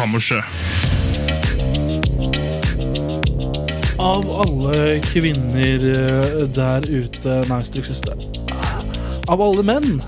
[0.00, 0.44] Kammerset.
[3.98, 8.16] Av alle kvinner eh, der ute Nei, stryk siste.
[9.28, 10.00] Av alle menn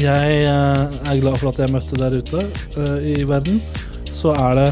[0.00, 3.60] jeg eh, er glad for at jeg møtte der ute eh, i verden,
[4.08, 4.70] så er det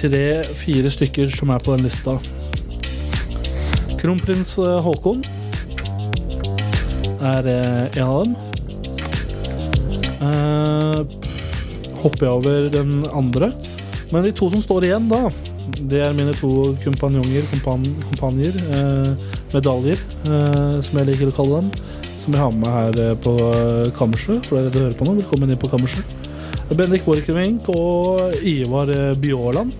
[0.00, 2.18] tre-fire stykker som er på den lista.
[4.02, 5.22] Kronprins Haakon
[7.22, 8.34] er en av dem.
[12.00, 13.50] Hopper jeg over den andre.
[14.10, 15.28] Men de to som står igjen da,
[15.90, 21.60] det er mine to kompanjonger, kompan, kompanjer, eh, medaljer, eh, som jeg liker å kalle
[21.60, 21.70] dem.
[22.24, 25.14] Som jeg har med meg her eh, på eh, kammerset, for dere hører på nå.
[25.20, 26.18] Velkommen inn på kammerset.
[26.78, 29.74] Bendik Borchgrevink og Ivar eh, Bjåland.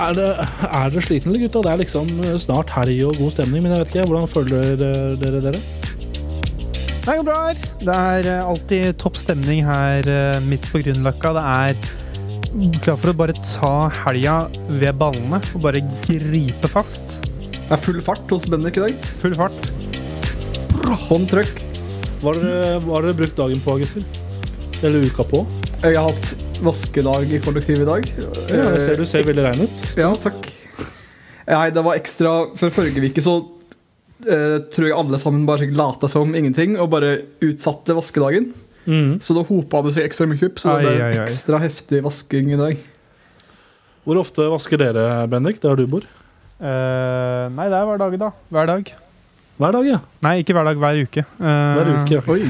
[0.00, 1.60] Er er dere slitne, gutta?
[1.60, 2.08] Det er liksom
[2.40, 4.08] snart helg og god stemning, men jeg vet ikke.
[4.08, 5.60] Hvordan føler dere dere?
[7.00, 7.60] Det går bra her.
[7.80, 11.32] Det er eh, alltid topp stemning her eh, midt på Grünerløkka.
[11.38, 14.34] Det er klar for å bare ta helga
[14.68, 17.16] ved ballene og bare gripe fast.
[17.56, 19.08] Det er full fart hos Bendik i dag.
[19.22, 19.70] Full fart.
[21.08, 21.64] Håndtrykk.
[22.20, 24.04] Hva har dere brukt dagen på, gutter?
[24.84, 25.44] Eller uka på?
[25.80, 28.10] Jeg har hatt vaskedag i kollektivet i dag.
[28.50, 29.80] Ja, jeg ser du ser veldig rein ut.
[29.96, 30.50] Ja, takk.
[31.48, 33.38] Nei, det var ekstra For forrige uke så
[34.26, 37.12] eh, tror jeg alle sammen bare lata som ingenting og bare
[37.44, 38.50] utsatte vaskedagen.
[38.86, 39.18] Mm.
[39.22, 41.24] Så da hopa det seg ekstra mye opp, så det ble Ai, ai, ai.
[41.26, 42.80] ekstra heftig vasking i dag.
[44.08, 46.06] Hvor ofte vasker dere, Bendik, der du bor?
[46.60, 48.30] Eh, nei, det er hver dag, da.
[48.52, 48.90] Hver dag.
[49.60, 49.98] Hver dag, ja.
[50.24, 50.80] Nei, ikke hver dag.
[50.80, 51.24] Hver uke.
[51.24, 52.22] Eh, Hver uke.
[52.32, 52.48] Oi.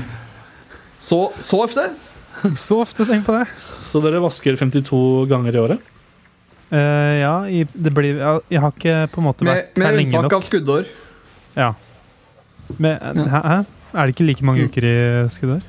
[1.02, 1.88] Så, så ofte?
[2.56, 3.44] Så ofte, tenk på det.
[3.60, 5.80] Så dere vasker 52 ganger i året?
[6.70, 6.78] Uh,
[7.18, 8.14] ja, i, det blir
[8.46, 10.36] Jeg har ikke på en måte Med, vært her med lenge unntak nok.
[10.38, 10.84] av skuddår.
[11.56, 11.72] Ja.
[12.78, 12.98] Men,
[13.30, 13.58] hæ, hæ?
[13.90, 14.68] Er det ikke like mange Mm.
[14.70, 14.94] uker i
[15.34, 15.62] skuddår?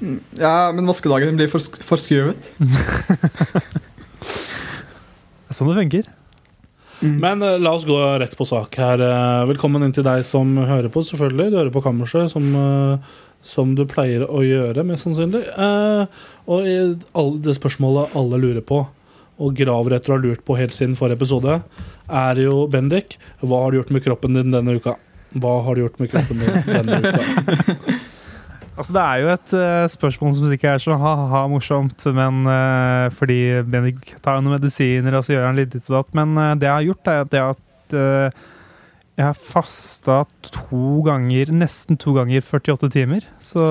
[0.00, 0.16] Mm.
[0.40, 1.84] Ja, men vaskedagen blir forskruvet.
[1.86, 2.50] forskrevet.
[4.24, 6.06] Det er Sånn det funker.
[7.04, 7.18] Mm.
[7.20, 8.98] Men uh, la oss gå rett på sak her.
[9.02, 11.50] Uh, velkommen inn til deg som hører på, selvfølgelig.
[11.52, 12.96] Du hører på Kammerset, som, uh,
[13.44, 15.42] som du pleier å gjøre, mest sannsynlig.
[15.52, 16.06] Eh,
[16.48, 16.76] og i
[17.12, 18.78] alle, det spørsmålet alle lurer på,
[19.42, 21.58] og graver etter å ha lurt på helt siden forrige episode,
[22.06, 24.96] er jo Bendik, hva har du gjort med kroppen din denne uka?
[25.34, 27.94] Hva har du gjort med kroppen din denne uka?
[28.74, 33.06] Altså, det er jo et uh, spørsmål som ikke er så ha-ha morsomt, men uh,
[33.14, 36.10] fordi Bendik tar noen medisiner, og så gjør han litt ditt og datt.
[36.18, 37.60] Men uh, det jeg har gjort, er at jeg har,
[37.94, 38.74] uh,
[39.14, 40.18] jeg har fasta
[40.50, 43.30] to ganger, nesten to ganger 48 timer.
[43.38, 43.62] Så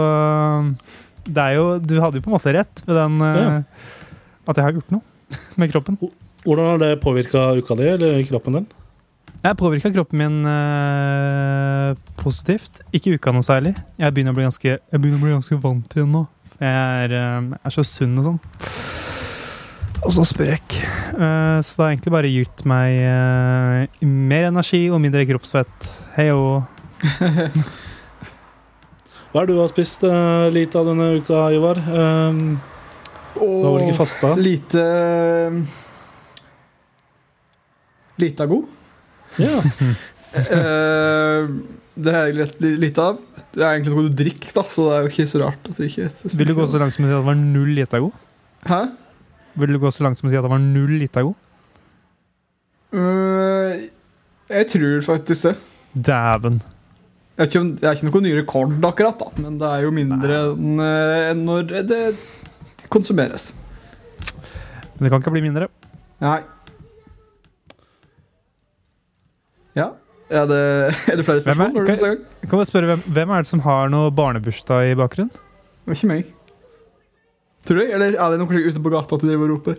[1.27, 4.73] det er jo Du hadde jo på en måte rett ved den At jeg har
[4.75, 5.12] gjort noe
[5.59, 5.99] med kroppen.
[6.43, 8.71] Hvordan har det påvirka uka di, eller kroppen din?
[9.43, 12.79] Jeg påvirka kroppen min eh, positivt.
[12.95, 13.73] Ikke uka noe særlig.
[13.99, 16.25] Jeg begynner å bli ganske, å bli ganske vant igjen nå.
[16.59, 18.39] Jeg er, eh, er så sunn og sånn.
[20.03, 20.77] Og så sprek.
[20.79, 25.91] Eh, så det har egentlig bare gitt meg eh, mer energi og mindre kroppsfett.
[26.17, 26.63] Hei og
[29.33, 31.79] Hva er det du har spist uh, lite av denne uka, Ivar?
[31.89, 32.61] Um,
[33.35, 34.33] du har vel ikke fasta?
[34.39, 34.83] Lite
[38.21, 38.65] Lite av god.
[39.41, 39.59] Ja.
[40.33, 41.43] Eh,
[41.93, 43.19] det er litt li- lite av.
[43.53, 45.67] Det er egentlig noe du drikker, da, så det er jo ikke så rart.
[45.69, 47.37] at det ikke er Vil du gå så langt som å si at det var
[47.37, 48.07] null Itago?
[48.65, 48.79] Hæ?
[49.61, 51.35] Vil du gå så langt som å si at det var null Itago?
[52.97, 53.85] Uh,
[54.57, 55.53] jeg tror faktisk det.
[56.09, 56.57] Dæven.
[57.37, 61.45] Det er ikke noe ny rekord, akkurat, da, men det er jo mindre enn en
[61.45, 62.01] når det
[62.93, 63.51] konsumeres.
[64.97, 65.67] Men det kan ikke bli mindre.
[66.23, 66.39] Nei.
[69.77, 69.89] Ja.
[70.33, 70.59] Er det,
[71.11, 71.85] er det flere Hvem er- spørsmål?
[71.85, 72.23] Kan-?
[72.41, 75.31] Jeg kan jeg spørre, hvem, hvem er det som har noe barnebursdag i bakgrunnen?
[75.83, 76.31] Det er ikke meg.
[77.63, 77.83] Tror du?
[77.93, 79.77] Eller er det noen ute på gata at de driver og roper?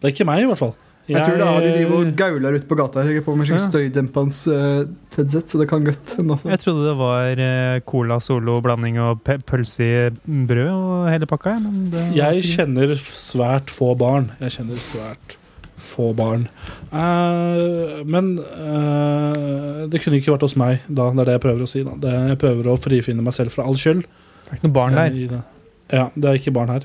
[0.00, 0.74] Det er ikke meg, i hvert fall.
[1.10, 3.02] Jeg, tror det er de driver og gauler ute på gata.
[3.02, 3.16] her.
[3.18, 3.58] Er på med Ja.
[3.58, 4.86] støydempende uh,
[5.16, 6.14] headset, så det kan godt
[6.46, 11.50] Jeg trodde det var uh, Cola Solo-blanding og pølse i brød og hele pakka.
[11.56, 14.30] jeg, Men det Jeg sikkert- kjenner svært få barn.
[14.40, 15.36] Jeg kjenner svært
[15.80, 16.46] få barn.
[16.92, 21.10] Uh, men uh, det kunne ikke vært hos meg, da.
[21.10, 21.82] Det er det jeg prøver å si.
[21.86, 21.94] Da.
[22.02, 24.02] Det, jeg prøver å frifinne meg selv fra all skyld.
[24.04, 25.42] Det er ikke noe barn der.
[25.90, 26.84] Ja, det er ikke barn her.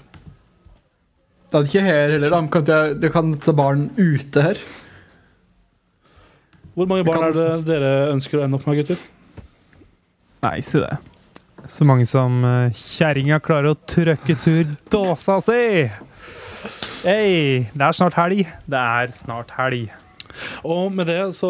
[1.55, 2.39] Det er ikke her heller, da.
[2.51, 4.57] Kan jeg, du kan ta barn ute her.
[6.75, 8.99] Hvor mange barn kan- er det dere ønsker å ende opp med, gutter?
[10.43, 10.97] Nei, si det.
[11.71, 15.87] Så mange som uh, kjerringa klarer å trøkke tur dåsa si!
[17.05, 18.43] Hey, det er snart helg.
[18.69, 19.87] Det er snart helg.
[20.67, 21.47] Og med det så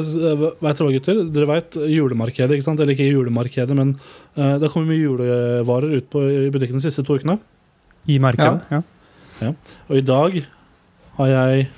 [0.00, 1.20] Vet dere hva, gutter?
[1.34, 2.80] Dere vet julemarkedet, ikke sant?
[2.80, 3.92] Eller ikke julemarkedet, men
[4.38, 7.36] uh, det kommer mye julevarer ut på, i butikken de siste to ukene.
[8.08, 8.64] I markedet.
[8.72, 8.80] Ja.
[9.42, 10.40] Og i dag
[11.18, 11.68] har jeg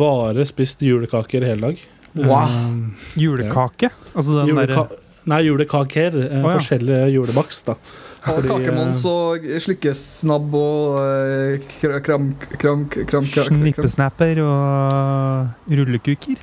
[0.00, 1.84] bare spist julekaker hele dag.
[2.18, 2.50] Wow.
[2.50, 3.92] Um, Julekake?
[4.14, 6.14] Altså den juleka derre Nei, julekaker.
[6.16, 6.52] Eh, Å, ja.
[6.56, 7.74] Forskjellige julebakst, da.
[8.20, 12.30] Og Fordi, kakemons og slikkesnabb og eh, kra- kram...
[12.56, 12.86] kram...
[12.88, 13.04] kram...
[13.28, 16.40] kram Snippesnapper og rullekuker.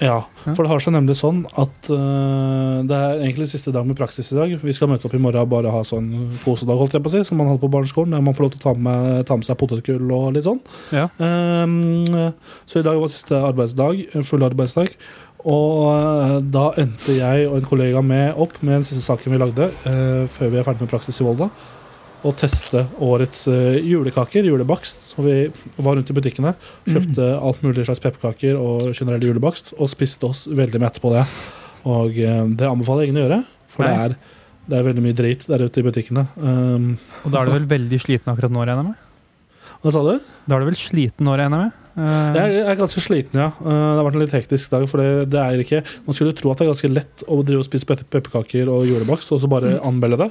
[0.00, 3.98] Ja, for det har seg nemlig sånn at uh, det er egentlig siste dag med
[3.98, 4.54] praksis i dag.
[4.62, 6.10] Vi skal møte opp i morgen og bare ha sånn
[6.40, 8.16] kosedag, holdt jeg på å si, som man hadde på barneskolen.
[8.16, 10.62] Der man får lov til å ta med, ta med seg potetgull og litt sånn.
[10.96, 11.10] Ja.
[11.20, 12.32] Um,
[12.64, 14.96] så i dag var siste arbeidsdag, full arbeidsdag.
[15.48, 19.40] Og eh, da endte jeg og en kollega med opp med den siste saken vi
[19.40, 21.48] lagde uh, før vi er ferdig med praksis i Volda.
[22.20, 25.06] Å teste årets eh, julekaker, julebakst.
[25.14, 25.36] Så vi
[25.80, 26.52] var rundt i butikkene,
[26.84, 31.24] kjøpte alt mulig slags pepperkaker og generell julebakst, og spiste oss veldig mette på det.
[31.88, 33.40] Og eh, det anbefaler jeg ingen å gjøre,
[33.72, 34.16] for det er,
[34.68, 36.26] det er veldig mye drit der ute i butikkene.
[36.36, 36.90] Um,
[37.24, 39.06] Og da er du vel veldig sliten akkurat nå, regner jeg med?
[39.80, 40.18] hva sa du?
[40.44, 41.76] Da er du vel sliten nå, regner jeg med?
[42.04, 43.46] Eh, Jeg er, ganske sliten, ja.
[43.64, 44.84] Det har vært en litt hektisk dag.
[44.92, 47.62] For det, det er ikke Man skulle tro at det er ganske lett å drive
[47.64, 50.28] og spise pep- pepperkaker og julebakst, og så bare anmelde det.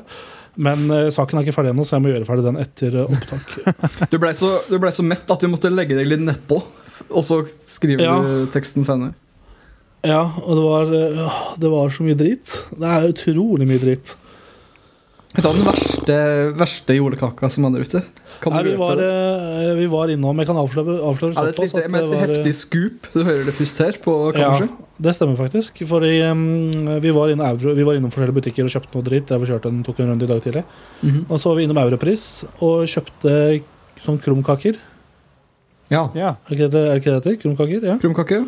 [0.57, 3.11] Men uh, saken er ikke ferdig ennå, så jeg må gjøre ferdig den etter uh,
[3.13, 3.55] opptak.
[4.11, 6.57] Du blei så, du ble så mett at du måtte legge deg litt nedpå,
[7.09, 8.17] og så skriver Ja.
[8.23, 9.13] du teksten senere.
[10.03, 12.57] ja, og det var, eh, det var så mye drit.
[12.71, 14.15] Det er utrolig mye drit.
[15.29, 16.15] Vet du den verste,
[16.57, 17.99] verste julekaka som er der ute?
[18.41, 21.59] Kan Nei, vi, var, eh, vi var innom Jeg kan avsløre, avsløre ja, det et,
[21.59, 23.09] såpass lite, med det et var, heftig scoop?
[23.13, 24.49] Du hører det først her på Ja,
[24.97, 25.83] det stemmer faktisk.
[25.87, 26.41] Fordi um,
[27.03, 29.27] vi, var Euro, vi var innom forskjellige butikker og kjøpte noe dritt.
[29.29, 30.63] Der vi kjørte en, tok en runde i dag tidlig.
[31.03, 31.21] Mhm.
[31.29, 32.25] Og så var vi innom Europris
[32.65, 33.35] og kjøpte
[34.01, 34.81] sånn krumkaker.
[35.93, 36.07] Ja.
[36.17, 36.33] Ja.
[36.49, 37.39] Er det er det ikke det det heter?
[37.45, 37.85] Krumkaker?
[37.85, 37.99] Ja.
[38.01, 38.41] Krumkake?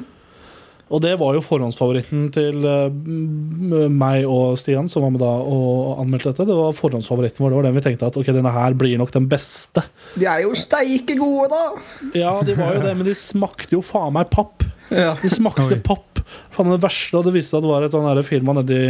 [0.91, 6.01] Og det var jo forhåndsfavoritten til eh, meg og Stian, som var med da og
[6.03, 6.47] anmeldte dette.
[6.49, 7.53] Det var forhåndsfavoritten vår.
[7.53, 9.85] Det var den vi tenkte at ok, denne her blir nok den beste.
[10.19, 11.63] De er jo steike gode, da!
[12.17, 14.67] Ja, de var jo det, men de smakte jo faen meg papp.
[14.91, 15.15] Ja.
[15.21, 15.81] De smakte Oi.
[15.85, 16.19] papp.
[16.51, 18.81] Faen det verste, og det viste seg at det var et sånn firma nedi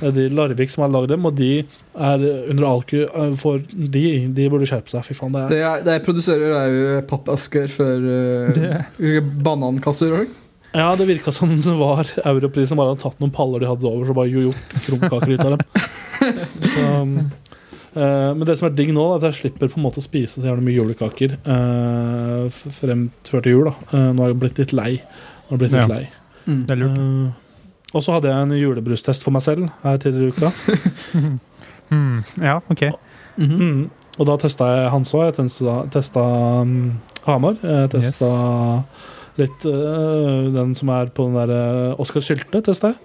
[0.00, 4.04] de Larvik som har lagd dem, og de er under alku eh, for de.
[4.34, 5.04] De burde skjerpe seg.
[5.06, 10.14] Fy faen, det er Det, er, det er produserer, er jo pappesker for uh, banankasser
[10.20, 10.38] òg.
[10.72, 13.88] Ja, det virka som det var Europris som bare hadde tatt noen paller de hadde
[13.88, 15.66] over, så bare gjort krumkaker ut av dem.
[16.72, 16.84] Så,
[17.98, 20.04] uh, men det som er digg nå, er at jeg slipper på en måte å
[20.04, 22.46] spise så jævlig mye julekaker uh,
[22.78, 23.68] frem før til jul.
[23.68, 23.74] da.
[23.92, 24.92] uh, nå har jeg blitt litt lei.
[25.02, 25.88] Nå har jeg blitt litt Ja.
[25.90, 26.04] lei.
[26.46, 26.60] Mm.
[26.68, 27.40] Det er lurt.
[27.92, 30.52] Og så hadde jeg en julebrustest for meg selv her tidligere i uka.
[31.92, 32.86] mm, Ja, ok.
[33.36, 33.58] Mhm.
[33.60, 33.82] Mm.
[34.20, 36.22] Og da testa jeg Hansa, jeg testa, testa
[36.62, 36.72] um,
[37.26, 37.54] Hamar.
[37.64, 38.28] Jeg testa
[39.40, 42.98] litt uh, den som er på den der øh, Oscar Sylte, til sted.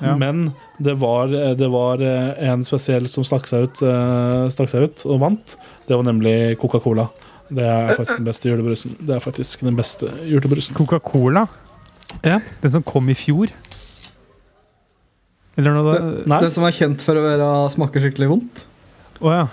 [0.00, 0.14] Ja.
[0.18, 0.48] Men
[0.82, 5.20] det var, det var en spesiell som stakk seg, ut, uh, stakk seg ut og
[5.22, 5.54] vant.
[5.86, 7.06] Det var nemlig Coca-Cola.
[7.54, 8.96] Det er faktisk den beste julebrusen.
[8.98, 10.74] Det er faktisk den beste julebrusen.
[10.76, 11.44] Coca-Cola?
[12.24, 12.40] Ja.
[12.62, 13.52] Den som kom i fjor?
[15.54, 16.40] Eller noe Den, Nei.
[16.42, 18.66] den som er kjent for å være, smake skikkelig vondt.
[19.20, 19.46] Å oh, Ja.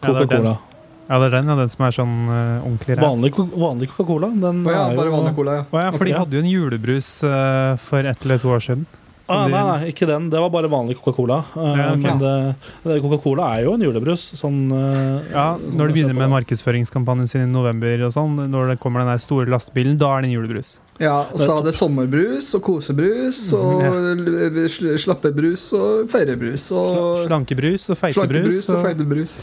[0.00, 0.54] Coca-Cola.
[0.56, 0.69] Ja,
[1.18, 3.02] det er den, ja, den som er sånn uh, ordentlig ræv.
[3.08, 4.28] Vanlig, Co- vanlig Coca-Cola.
[4.30, 5.64] Den Å ja, er jo bare vanlig cola, ja.
[5.72, 6.18] Å ja, for de Ok.
[6.22, 8.86] hadde jo en julebrus eh, for ett eller to år siden.
[9.26, 10.28] som Ah, de- nei, nei, ikke den.
[10.30, 11.44] Det var bare vanlig Coca-Cola.
[11.54, 12.02] Uh, Ja, ok.
[12.02, 14.22] Men det, det, Coca-Cola er jo en julebrus.
[14.34, 16.18] Sånn, uh, Ja, Når de jeg ser begynner på.
[16.18, 20.06] med markedsføringskampanjen sin i november, og sånn, når det kommer den der store lastebilen, da
[20.16, 20.78] er det en julebrus.
[21.00, 23.80] Ja, og så er det sommerbrus og kosebrus og
[24.18, 28.66] l- sl- slappebrus og feirebrus Sla- og Slankebrus og feitebrus.
[28.66, 29.40] slankebrus og og- feitebrus.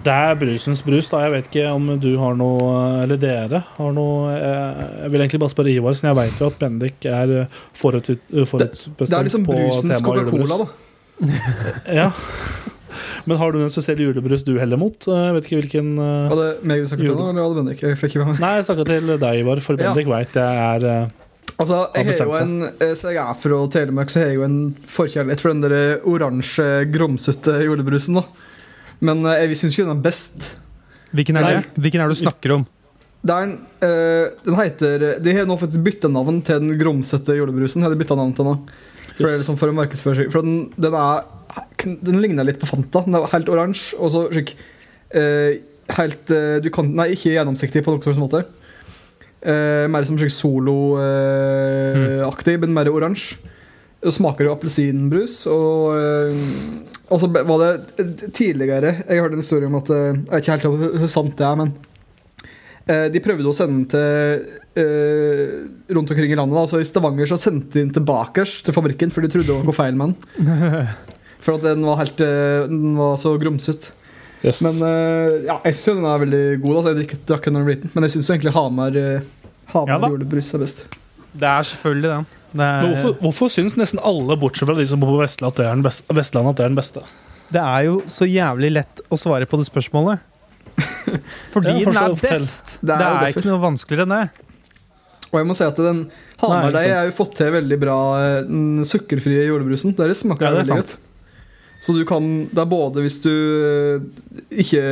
[0.00, 1.10] Det er brusens brus.
[1.12, 5.20] da Jeg vet ikke om du har noe Eller dere har noe eh, Jeg vil
[5.26, 9.18] egentlig bare spørre Ivar, siden jeg vet jo at Bendik er eh, forut, forutbestemt Det
[9.18, 10.68] er liksom på brusens Coca-Cola, da.
[12.00, 12.06] Ja.
[13.28, 14.96] Men har du en spesiell julebrus du heller mot?
[15.04, 17.60] Eh, Jeg vet ikke hvilken Var det meg du snakket til nå, eller var det
[17.62, 17.82] Bendik?
[17.84, 18.40] Jeg fikk ikke med meg.
[18.46, 19.90] Nei, jeg snakka til deg, Ivar, for Ja.
[19.92, 21.10] Bendik vet jeg er
[21.60, 24.60] Altså, jeg har jo en Så jeg er fra Telemark, så jeg har jo en
[24.88, 28.24] forkjærlighet for den der oransje, grumsete julebrusen, da.
[29.04, 30.52] Men uh, jeg syns ikke den er best.
[31.16, 31.54] Hvilken er Nei.
[31.58, 31.82] det?
[31.82, 32.66] Hvilken er det du snakker om?
[33.20, 37.36] Det er en, uh, den heter De har nå faktisk bytta navn til den grumsete
[37.36, 37.84] julebrusen.
[37.84, 38.54] Har de navn til nå
[39.10, 39.42] For, Yes.
[39.42, 41.26] liksom for å markedsføre For den, den er
[41.82, 43.02] Den ligner litt på Fanta.
[43.04, 44.54] Den er helt oransje og så slik
[45.16, 45.58] uh,
[45.98, 48.44] Helt uh, du kan, Nei, ikke gjennomsiktig på noen slags måte.
[49.40, 51.00] Eh, mer som slik soloaktig,
[52.60, 53.38] men mer oransje.
[54.00, 55.46] Smaker jo appelsinbrus.
[55.48, 56.32] Og, eh,
[57.10, 60.54] og så var det tidligere Jeg hørte en historie om at eh, Jeg vet ikke
[60.54, 61.72] helt hvor hvor sant det er, men
[62.86, 66.56] eh, de prøvde å sende den til uh, rundt omkring i landet.
[66.56, 66.66] Da.
[66.66, 69.66] Så I Stavanger så sendte de den tilbake til fabrikken, for de trodde det var
[69.66, 70.86] noe feil med den.
[71.40, 73.86] For at den var, helt, eh, den var så grumset.
[74.44, 74.60] Yes.
[74.64, 76.74] Men uh, ja, jeg syns den er veldig god.
[76.74, 76.90] Altså.
[76.92, 80.04] Jeg drakk, drakk den da jeg var liten, men jeg syns egentlig Hamar, uh, Hamar
[80.04, 80.84] Ja julebrus er best.
[81.32, 82.28] Det er selvfølgelig den.
[82.52, 85.54] Det er, Men hvorfor, hvorfor syns nesten alle, bortsett fra de som bor på Vestlandet,
[85.54, 87.04] at det er den beste, Vestland, at det er den beste?
[87.50, 90.20] det er jo så jævlig lett å svare på det spørsmålet.
[91.54, 92.76] Fordi Ja, den er best!
[92.80, 94.46] Det Det er er, ikke noe vanskeligere enn det.
[95.30, 96.04] Og jeg må si at den
[96.40, 96.96] Hamar Nei, ikke de sant.
[96.98, 99.94] har jo fått til veldig bra eh, den sukkerfrie julebrusen.
[99.98, 100.94] Det smaker Ja, det er veldig sant.
[100.94, 101.06] godt.
[101.80, 104.02] Så du kan Det er både hvis du eh,
[104.62, 104.82] ikke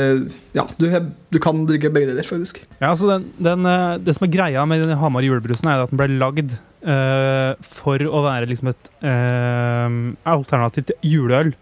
[0.56, 0.86] Ja, du,
[1.34, 2.62] du kan drikke begge deler, faktisk.
[2.80, 5.90] Ja, altså den, den, eh, det som er greia med den Hamar julebrusen, er at
[5.94, 9.88] den ble lagd eh, for å være liksom et uh,
[10.28, 11.54] alternativ til juleøl.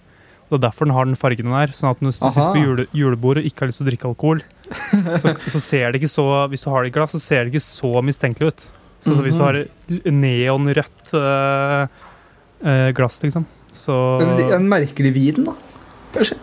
[0.46, 1.72] Og Det er derfor den har den fargen den er.
[1.74, 2.32] Sånn at hvis du Aha.
[2.34, 4.42] sitter på jule, julebord og ikke har lyst til å drikke alkohol,
[5.22, 7.54] så, så ser det ikke så Hvis du har det i glass, så ser det
[7.54, 8.66] ikke så mistenkelig ut.
[9.02, 9.46] Så, så hvis du Mhm.
[9.46, 11.86] har neonrødt uh,
[12.64, 13.44] eh, glass, liksom,
[13.76, 13.94] så
[14.24, 15.52] En, en merkelig vin, da.
[16.14, 16.38] Kanskje.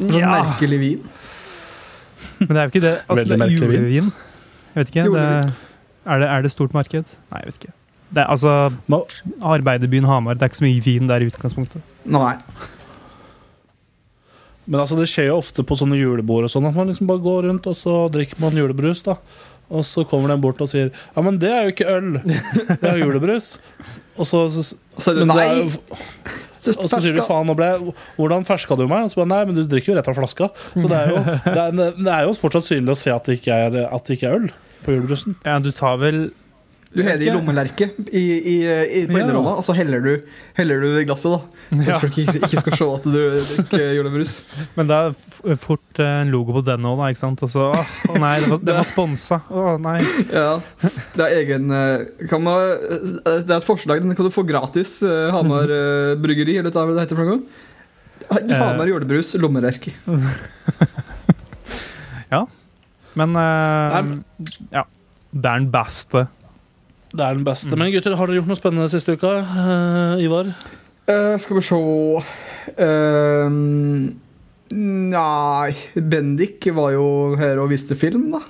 [0.00, 0.32] En Ja.
[0.42, 1.04] merkelig vin.
[2.40, 2.96] Men det er jo ikke det.
[3.08, 4.12] Altså, det er julevin.
[4.74, 5.06] Jeg vet ikke.
[5.14, 5.67] Det.
[6.08, 7.12] Er, det, er det stort marked?
[7.32, 7.74] Nei, jeg vet ikke.
[8.08, 8.72] Det er, altså,
[9.44, 10.38] Arbeiderbyen Hamar.
[10.38, 11.84] Det er ikke så mye vin der i utgangspunktet.
[12.08, 12.34] Nei.
[14.68, 17.24] Men altså, det skjer jo ofte på sånne julebord og sånn at man liksom bare
[17.24, 19.16] går rundt, og så drikker man julebrus, da.
[19.68, 22.88] Og så kommer den bort og sier Ja, men det er jo ikke øl, det
[22.88, 23.58] er julebrus.
[24.16, 24.64] Og så, så,
[24.96, 25.42] Så men nei.
[25.44, 25.74] det
[26.72, 29.06] er og så sier du faen, nå ble jeg, hvordan ferska du meg?
[29.06, 30.48] Og så bare, nei, men du drikker jo rett fra flaska.
[30.74, 33.38] Så det er jo, det er, det er jo fortsatt synlig å se at det
[33.38, 34.50] ikke er, at det ikke er øl
[34.84, 35.32] på julebrusen.
[35.44, 36.18] Ja, du tar vel
[36.88, 39.18] Du har det i lommelerket i, i, i, på Ja.
[39.20, 40.22] innerlomma, og så heller du,
[40.56, 41.38] heller du det i glasset, da.
[41.68, 43.10] For ja, folk ikke, ikke skal se at du
[43.50, 44.32] drikker julebrus.
[44.78, 45.12] Men det er
[45.60, 47.10] fort eh, en logo på den òg, da.
[47.12, 47.44] ikke sant?
[47.44, 49.36] Og så Å nei, det var, det var sponsa.
[49.52, 49.98] Å nei.
[50.32, 50.48] Ja,
[51.12, 52.56] det er egen eh, kan man,
[53.12, 54.00] Det er et forslag.
[54.00, 55.02] Den kan du få gratis.
[55.04, 57.44] eh, Hamar eh, bryggeri, eller hva det heter for noe.
[58.48, 59.92] Hamar julebrus, lommelerke.
[63.16, 64.24] Men uh, Nei, men-
[64.72, 64.84] ja.
[65.32, 66.26] Det er den beste.
[67.12, 67.76] Det er den beste.
[67.76, 69.32] Men gutter, har dere gjort noe spennende siste uka?
[69.44, 70.52] Uh, Ivar?
[71.08, 71.78] Uh, skal vi se
[74.68, 77.06] Nei Bendik var jo
[77.40, 78.42] her og viste film, da.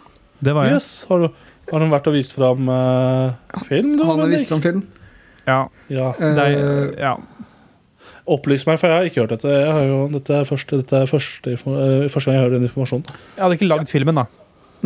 [0.43, 0.81] Det var jeg.
[0.81, 1.07] Yes.
[1.11, 1.29] Har, du,
[1.71, 2.67] har han vært og vist fram
[3.67, 4.03] film, du?
[4.03, 4.41] Han har Bendik?
[4.41, 4.83] vist fram film.
[5.47, 5.61] Ja.
[5.89, 6.13] Ja.
[6.19, 7.15] Er, ja.
[8.29, 9.49] Opplys meg, for jeg har ikke hørt dette.
[9.55, 13.07] Jeg har jo, dette er første, dette er første, første gang jeg hører den informasjonen.
[13.39, 14.27] Jeg hadde ikke lagd filmen, da.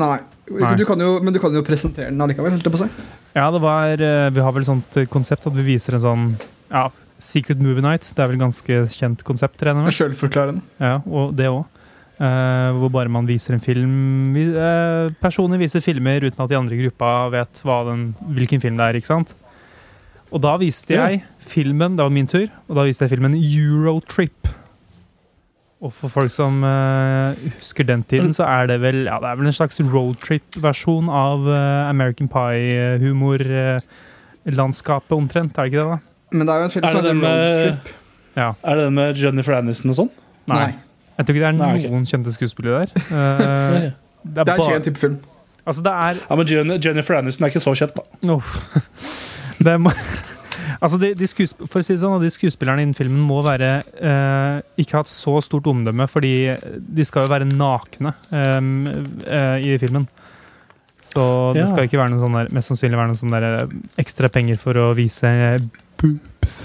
[0.00, 0.18] Nei.
[0.52, 0.72] Nei.
[0.76, 2.54] Du kan jo, men du kan jo presentere den allikevel.
[2.56, 3.06] holdt jeg på å si.
[3.36, 6.24] Ja, det var eh, Vi har vel sånt eh, konsept at vi viser en sånn
[6.72, 6.86] ja,
[7.22, 8.08] Secret Movie Night.
[8.16, 9.98] Det er vel ganske kjent konsept, regner jeg.
[10.00, 10.64] Sjølforklarende.
[10.82, 11.64] Ja, og det òg.
[12.78, 16.82] hvor bare man viser en film eh, Personer viser filmer uten at de andre i
[16.84, 18.02] gruppa vet den,
[18.36, 18.98] hvilken film det er.
[19.00, 19.32] ikke sant?
[20.32, 21.08] Og da viste Ja.
[21.08, 22.48] jeg filmen Det var min tur.
[22.68, 24.48] Og da viste jeg filmen Eurotrip.
[25.82, 29.36] Og for folk som uh, husker den tiden, så er det vel ja, det er
[29.40, 35.58] vel en slags roadtrip-versjon av uh, American Pie-humorlandskapet, omtrent.
[35.58, 35.96] Er det ikke det, da?
[36.32, 37.88] Men det er jo en film som heter Roadtrip.
[38.36, 38.52] Ja.
[38.62, 40.10] er det den med Jennifer Aniston og sånn?
[40.48, 40.68] Nei.
[41.18, 42.90] Jeg tror ikke det er Nei, noen kjente skuespillere der.
[43.12, 43.16] Uh,
[44.22, 45.16] det er Det er ikke en type film.
[45.66, 46.46] Altså, det er Ja, men
[46.84, 48.02] Jennifer Aniston er ikke så kjent, da.
[48.36, 48.48] Uff.
[49.66, 49.90] Det må,
[50.80, 53.70] altså de, de skuesp for å si det sånn, de skuespillerne innen filmen må være
[53.98, 56.32] eh, ikke ha et så stort omdømme, fordi
[56.78, 58.72] de skal jo være nakne em,
[59.26, 60.06] eh, i filmen.
[61.02, 61.22] Så
[61.56, 61.70] det Ja.
[61.72, 64.56] skal ikke være noe sånn der, mest sannsynlig være noen sånn der eh, ekstra penger
[64.62, 65.28] for å vise
[66.00, 66.60] boobs.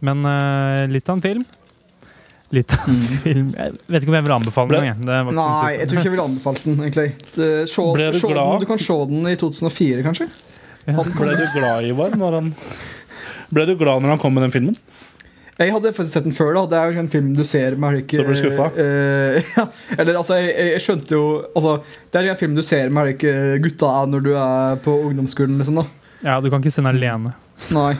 [0.00, 1.42] Men eh, litt av en film.
[2.50, 4.86] Litt av en film Jeg vet ikke om jeg vil anbefale den.
[4.88, 4.96] jeg.
[5.06, 7.08] Så Nei, jeg tror ikke jeg ville anbefalt den, egentlig.
[7.36, 8.40] Det, se, Ble du glad?
[8.40, 10.26] Den, du kan se den i 2004, kanskje?
[10.96, 12.50] Ble du glad, Ivar, når han
[13.50, 14.76] Ble du glad når han kom med den filmen?
[15.60, 16.54] Jeg hadde faktisk sett den før.
[16.56, 18.68] da Det er jo en film du ser med ikke Så ble du skuffa?
[18.76, 19.66] Uh, ja,
[19.98, 21.74] eller altså, jeg, jeg skjønte jo altså,
[22.08, 23.34] Det er en film du ser med ikke
[23.66, 25.58] gutta når du er på ungdomsskolen.
[25.60, 25.86] Liksom, da
[26.24, 27.34] Ja, du kan ikke se den alene.
[27.76, 27.92] Nei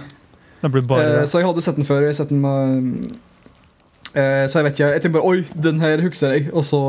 [0.63, 2.07] Det blir bare uh, Så jeg hadde sett den før.
[2.09, 3.13] Jeg sett den med
[4.17, 6.49] uh, Så jeg vet ikke Jeg tenkte bare Oi, den her husker jeg.
[6.55, 6.81] Og så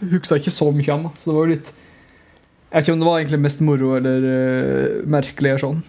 [0.00, 1.10] husker jeg ikke så mye av den.
[1.10, 1.74] da Så det var jo litt
[2.74, 5.52] Jeg vet ikke om det var egentlig mest moro eller uh, merkelig.
[5.52, 5.82] eller sånn.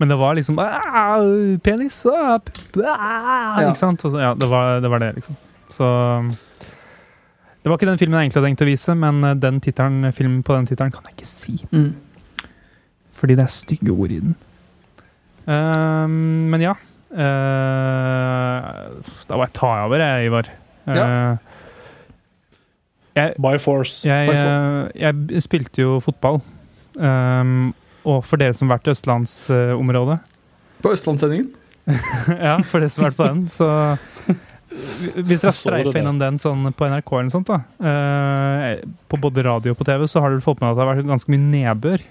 [0.00, 1.20] Men det var liksom «Ah,
[1.60, 3.66] Penis ah, p- ah, Ja.
[3.68, 4.00] Ikke sant?
[4.08, 5.36] Altså, ja, det var, det var det, liksom.
[5.68, 5.84] Så
[7.60, 10.08] Det var ikke den filmen jeg egentlig hadde tenkt å vise, men eh, den tittelen,
[10.16, 11.58] filmen på den tittelen kan jeg ikke si.
[13.20, 14.32] Fordi det er stygge ord i den.
[15.44, 16.72] Um, men ja.
[17.12, 18.96] Uh,
[19.28, 20.48] da var jeg ta over, jeg, Ivar.
[20.88, 21.49] Eh,
[23.16, 24.02] jeg, By force.
[24.06, 26.40] jeg, eh, jeg spilte jo fotball.
[26.98, 27.72] Um,
[28.04, 30.16] og for dere som har vært i østlandsområdet
[30.82, 31.52] På Østlandssendingen.
[32.46, 33.68] Ja, for dere som har vært på den, så
[35.14, 38.82] Hvis dere har Så streifa innom den sånn på NRK eller noe sånt, da uh,
[39.10, 41.10] På både radio og på TV, så har dere fått med at det har vært
[41.12, 42.06] ganske mye nedbør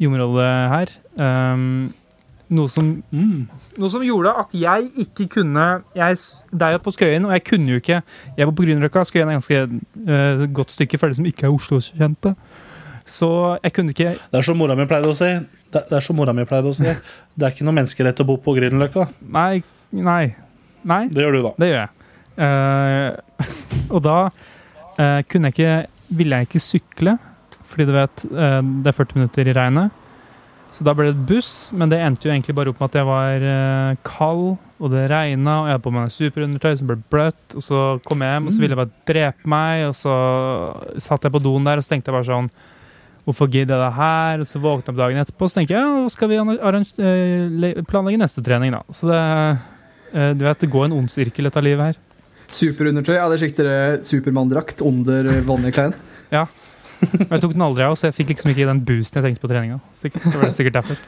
[0.00, 0.92] i området her.
[1.20, 1.90] Ehm,
[2.50, 3.46] noe som Mm.
[3.78, 6.16] noe som gjorde at jeg ikke kunne jeg,
[6.50, 8.02] Det er jo på Skøyen, og jeg kunne jo ikke
[8.36, 9.04] Jeg var på Grünerløkka.
[9.04, 12.34] Skøyen er ganske uh, godt stykke for de som ikke er Oslo-kjente.
[13.06, 15.30] Så jeg kunne ikke Det er som mora mi pleide å si.
[15.70, 16.84] Det, det er som mora mi pleide å si.
[16.84, 19.08] Det er ikke noe menneskerett å bo på Grünerløkka.
[19.30, 19.62] Nei.
[19.92, 20.34] Nei.
[20.82, 21.08] Nei.
[21.08, 21.54] Det gjør du, da.
[21.58, 21.90] Det gjør jeg.
[22.40, 25.74] Uh, og da uh, kunne jeg ikke
[26.10, 27.12] Ville jeg ikke sykle,
[27.70, 29.99] fordi du vet det er 40 minutter i regnet.
[30.70, 33.08] Så da ble det buss, men det endte jo egentlig bare opp med at jeg
[33.08, 34.44] var uh, kald,
[34.80, 38.22] og det regna, og jeg hadde på meg superundertøy som ble bløtt, og så kom
[38.22, 40.14] jeg hjem, og så ville jeg bare drepe meg, og så
[41.02, 42.52] satt jeg på doen der, og så tenkte jeg bare sånn
[43.20, 44.40] Hvorfor gidder jeg det her?
[44.40, 47.82] Og så våkna jeg opp dagen etterpå, og så tenker jeg ja, skal vi eh,
[47.90, 48.80] planlegge neste trening, da.
[48.96, 52.00] Så det uh, Du vet, det går en ond sirkel, dette livet her.
[52.50, 53.12] Superundertøy.
[53.18, 53.68] ja, det sikter
[54.08, 55.92] Supermann-drakt under vanlige klær.
[57.00, 59.44] Men jeg tok den aldri av, så jeg fikk liksom ikke den boosten jeg tenkte
[59.44, 59.80] på treninga.
[59.96, 61.02] Sikkert, det var det sikkert derfor.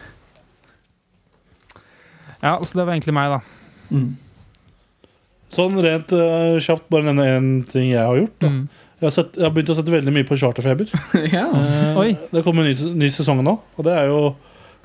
[2.43, 3.41] Ja, så det var egentlig meg, da.
[3.93, 4.13] Mm.
[5.53, 8.39] Sånn rent uh, kjapt, bare nevne én ting jeg har gjort.
[8.41, 8.49] Da.
[8.51, 8.63] Mm.
[9.03, 10.95] Jeg, har sett, jeg har begynt å sette veldig mye på Charterfeber.
[11.37, 11.45] ja.
[11.53, 12.01] uh.
[12.33, 14.33] Det kommer en ny, ny sesong nå, og det er jo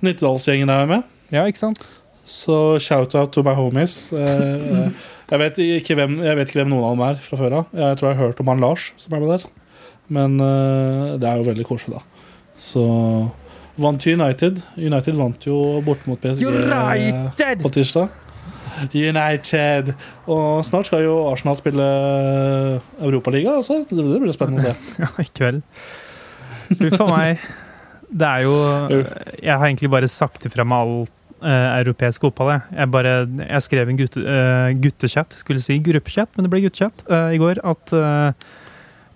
[0.05, 1.07] Nittedalsgjengen er med.
[1.33, 1.87] Ja, ikke sant?
[2.27, 4.11] Så shout-out to my homies.
[4.13, 4.91] Eh,
[5.31, 7.71] jeg, vet ikke hvem, jeg vet ikke hvem noen av dem er fra før av.
[7.71, 9.47] Jeg tror jeg har hørt om han Lars som er med der.
[10.13, 12.31] Men uh, det er jo veldig koselig, da.
[12.57, 12.85] Så
[13.77, 14.61] vant jo United.
[14.77, 17.61] United vant jo borte mot PSG United!
[17.61, 18.15] på tirsdag.
[18.93, 19.93] United!
[20.29, 21.85] Og snart skal jo Arsenal spille
[23.01, 23.83] Europaliga, altså.
[23.89, 24.75] Det det blir spennende å se.
[25.03, 25.61] Ja, i kveld.
[26.81, 27.45] Huff a meg.
[28.07, 28.53] Det er jo
[29.43, 30.97] Jeg har egentlig bare sagt ifra med all
[31.37, 32.47] Uh, europeisk fotball.
[32.49, 32.61] Jeg.
[32.79, 33.11] Jeg, bare,
[33.45, 37.37] jeg skrev en gutte, uh, guttechat, skulle si gruppechat, men det ble guttechat uh, i
[37.37, 38.55] går, at eh, eh,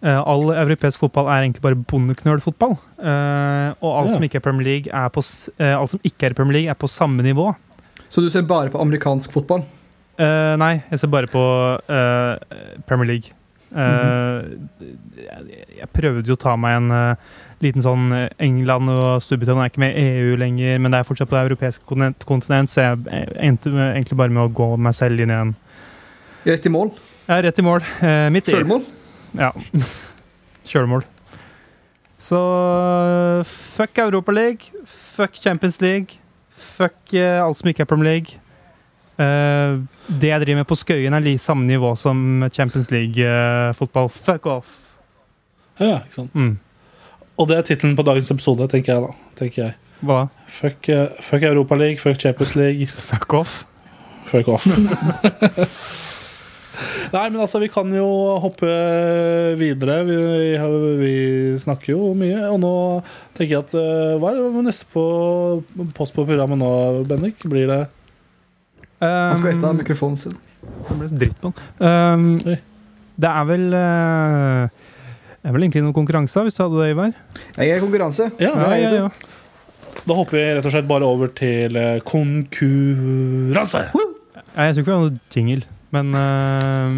[0.10, 2.78] all europeisk fotball er egentlig bare bondeknølfotball.
[2.98, 4.14] Eh, og alt Ja.
[4.14, 5.22] som ikke er Premier League, er på,
[5.60, 7.56] eh, alt som ikke er Premier League, er på samme nivå.
[8.10, 9.64] Så du ser bare på amerikansk fotball?
[10.20, 11.40] Uh, nei, jeg ser bare på
[11.90, 12.36] uh,
[12.86, 13.32] Premier League.
[13.72, 14.42] Eh,
[15.16, 17.30] jeg, jeg prøvde jo å ta meg en eh,
[17.64, 21.08] liten sånn eh, England og Storbritannia er ikke med i EU lenger, men det er
[21.08, 24.68] fortsatt på det europeiske kontinent, kontinent så jeg eh, endte egentlig bare med å gå
[24.76, 25.54] meg selv inn igjen.
[26.50, 26.92] Rett i mål?
[27.32, 27.86] Er rett i mål.
[28.02, 28.50] Uh, mitt.
[28.52, 28.84] Sjølmål?
[29.38, 29.52] Ja.
[30.68, 31.04] Kjølemål.
[32.22, 32.38] Så
[33.50, 36.20] fuck Europaliga, fuck Champions League,
[36.54, 38.38] fuck uh, alt som ikke er Premier League.
[39.22, 39.82] Uh,
[40.22, 44.10] det jeg driver med på Skøyen, er like samme nivå som Champions League-fotball.
[44.10, 44.78] fuck off!
[45.80, 46.36] Ja, ikke sant?
[46.36, 46.60] Mm.
[47.38, 49.12] Og det er tittelen på dagens episode, tenker jeg da.
[49.40, 49.74] Tenker jeg.
[50.06, 50.22] Hva?
[50.50, 53.64] Fuck, uh, fuck Europaliga, fuck Champions League, Fuck off?
[54.26, 54.66] fuck off.
[57.12, 58.08] Nei, men altså, vi kan jo
[58.44, 58.70] hoppe
[59.60, 59.98] videre.
[60.08, 61.14] Vi, vi, vi
[61.62, 62.40] snakker jo mye.
[62.52, 62.74] Og nå
[63.38, 65.06] tenker jeg at eh, Hva er det neste på
[65.98, 66.72] post på programmet nå,
[67.10, 67.42] Bendik?
[67.50, 67.82] Blir det
[69.02, 70.38] Han skal ete av mikrofonen sin.
[70.62, 71.58] Det ble dritt på den.
[71.82, 72.70] Um,
[73.22, 74.88] det er vel eh,
[75.42, 77.14] Det er vel egentlig noen konkurranse, hvis du hadde det, Ivar?
[77.58, 78.30] Jeg er konkurranse.
[78.42, 79.12] Ja, Det er ja.
[80.02, 83.84] Da hopper vi rett og slett bare over til eh, konkurranse.
[83.92, 86.92] Ja, jeg tror ikke vi har noe jingle, men uh,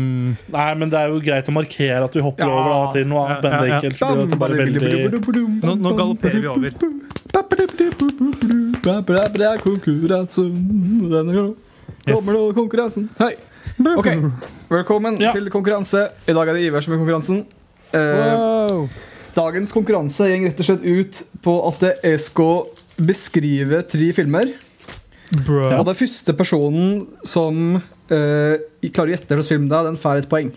[0.53, 2.51] Nei, men det er jo greit å markere at vi hopper Ja.
[2.53, 3.43] over da, til noe annet.
[3.43, 4.37] Ja, ja, ja.
[4.37, 4.81] Bare veldig
[5.63, 6.75] nå, nå galopperer vi over.
[12.03, 12.19] Yes.
[12.19, 13.09] kommer nå konkurransen.
[13.17, 13.33] Hei.
[13.97, 14.09] Ok,
[14.69, 15.31] velkommen Ja.
[15.31, 16.11] til konkurranse.
[16.27, 17.45] I dag er det Ivar som er konkurransen.
[17.93, 18.89] Uh, Wow.
[19.35, 24.53] dagens konkurranse går rett og slett ut på at jeg skal beskrive tre filmer.
[25.33, 25.63] Bro.
[25.79, 30.21] Og den første personen som uh, klarer å gjette hvilken film det er, den får
[30.21, 30.51] et poeng.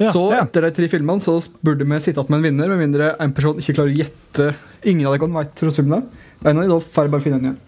[0.00, 0.44] Ja, så ja.
[0.46, 3.34] etter de tre filmene så burde vi sitte igjen med en vinner, med mindre en
[3.36, 4.46] person ikke klarer å gjette
[4.88, 6.28] Ingen av dere vet hvilken film det er.
[6.48, 7.58] En av de, da får bare finne en igjen.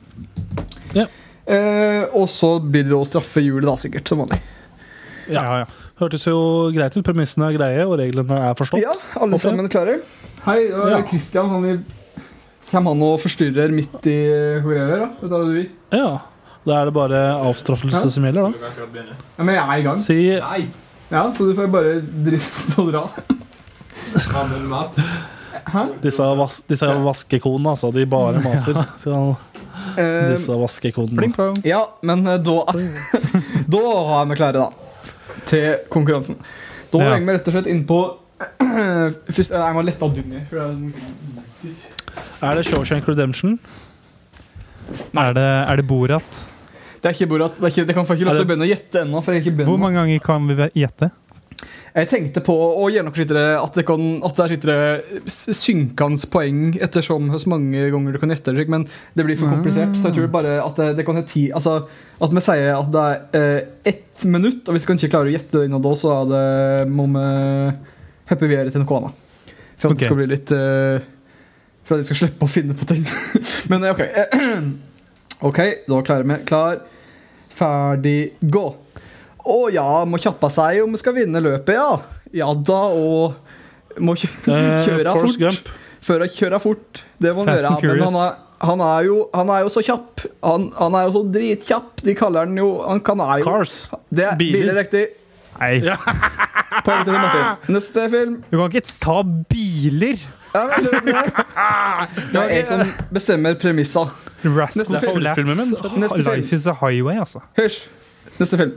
[0.96, 1.04] Ja.
[1.42, 4.38] Uh, og så blir det å straffe hjulet, da, sikkert, som vanlig.
[5.28, 5.66] Ja, ja.
[6.00, 6.38] Hørtes jo
[6.74, 7.04] greit ut.
[7.04, 8.80] Premissene er greie, og reglene er forstått.
[8.80, 9.98] Ja, alle sammen klare?
[10.46, 11.02] Hei, det var Ja.
[11.10, 11.50] Christian.
[11.52, 11.82] Han vil
[12.70, 14.16] Kommer han og forstyrrer midt i
[14.62, 15.08] hvor jeg er?
[15.28, 15.40] da?
[15.48, 15.66] Vil?
[15.92, 16.10] Ja.
[16.62, 18.10] Da er det bare avstraffelse Ja.
[18.14, 18.70] som gjelder, da.
[19.38, 19.98] Ja, men jeg er i gang.
[19.98, 20.68] Si Nei!
[21.10, 23.02] Ja, Så du får bare drifte og dra.
[24.32, 24.96] Gammel mat.
[25.72, 25.82] Hæ?
[26.02, 27.90] disse, vas disse vaskekonene, altså.
[27.94, 28.78] De bare maser.
[28.98, 29.34] Skal
[29.98, 31.16] Eh, disse vaskekonene.
[31.32, 32.58] Pling ja, men eh, da
[33.74, 34.70] Da har vi klare, da.
[35.48, 36.36] Til konkurransen.
[36.92, 37.10] Da Ja.
[37.14, 37.98] legger vi rett og slett inn på
[39.32, 40.40] Først, eh, Jeg må lette av Dunny.
[42.42, 43.58] Er- det Shawshank Redemption?
[45.16, 46.46] Er det, er det Borat?
[47.02, 47.56] Det er ikke Borat.
[47.56, 49.22] Det, er ikke, det kan få ikke lov til å begynne å gjette ennå.
[49.22, 51.10] for jeg er ikke Hvor mange ganger kan vi gjette?
[51.92, 53.24] Jeg tenkte på å noe
[53.60, 58.32] at det kan, at der sitter det synkende poeng ettersom hvor mange ganger du kan
[58.32, 59.92] gjette, men det blir for komplisert.
[59.98, 61.82] Så jeg tror bare at det, det kan ha ti Altså
[62.22, 65.36] at vi sier at det er eh, ett minutt, og hvis vi ikke klarer å
[65.36, 66.46] gjette det innen da, så er det,
[66.88, 67.26] må vi
[68.32, 69.18] hoppe videre til noe annet.
[69.76, 69.98] For at okay.
[69.98, 71.11] det skal bli litt eh,
[71.92, 73.02] For at de skal slippe å finne på ting.
[73.70, 74.02] men eh, OK.
[75.50, 75.58] OK,
[75.90, 76.36] da klarer vi.
[76.48, 76.78] Klar,
[77.52, 78.62] ferdig, gå.
[79.42, 81.98] Å ja, må kjappe seg om vi skal vinne løpet, ja.
[82.32, 85.40] Ja da, og må kjø Eh, kjøre fort.
[85.42, 85.72] Gump.
[86.02, 87.02] Før å kjøre fort.
[87.20, 87.98] Det må han Fast gjøre.
[87.98, 88.38] and Men han er,
[88.70, 90.24] han, er jo, han er jo så kjapp.
[90.46, 91.90] Han, han er jo så dritkjapp.
[92.06, 93.82] De kaller han jo Han kan er jo Cars.
[94.08, 94.62] Det er Biler.
[94.62, 95.04] biler riktig.
[95.60, 95.74] Nei,
[96.86, 97.60] Poeng til Martin.
[97.76, 98.38] Neste film.
[98.48, 99.18] du kan ikke ta
[99.52, 100.22] biler!
[100.52, 101.22] Ja, det, det,
[102.32, 102.82] det er jeg som
[103.14, 104.06] bestemmer premissa.
[104.42, 105.24] Neste film.
[106.02, 106.22] Neste.
[106.26, 107.40] Life is a highway, altså.
[107.56, 107.86] Hysj!
[108.38, 108.74] Neste film.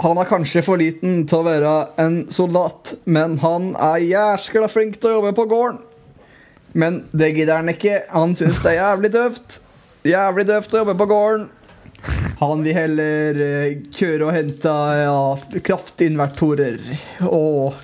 [0.00, 4.96] Han er kanskje for liten til å være en soldat, men han er jæskla flink
[4.96, 5.82] til å jobbe på gården.
[6.72, 8.04] Men det gidder han ikke.
[8.14, 9.60] Han syns det er jævlig døvt.
[10.08, 11.48] Jævlig døvt å jobbe på gården.
[12.40, 16.78] Han vil heller eh, kjøre og hente ja, kraftinvertorer.
[17.28, 17.74] Og,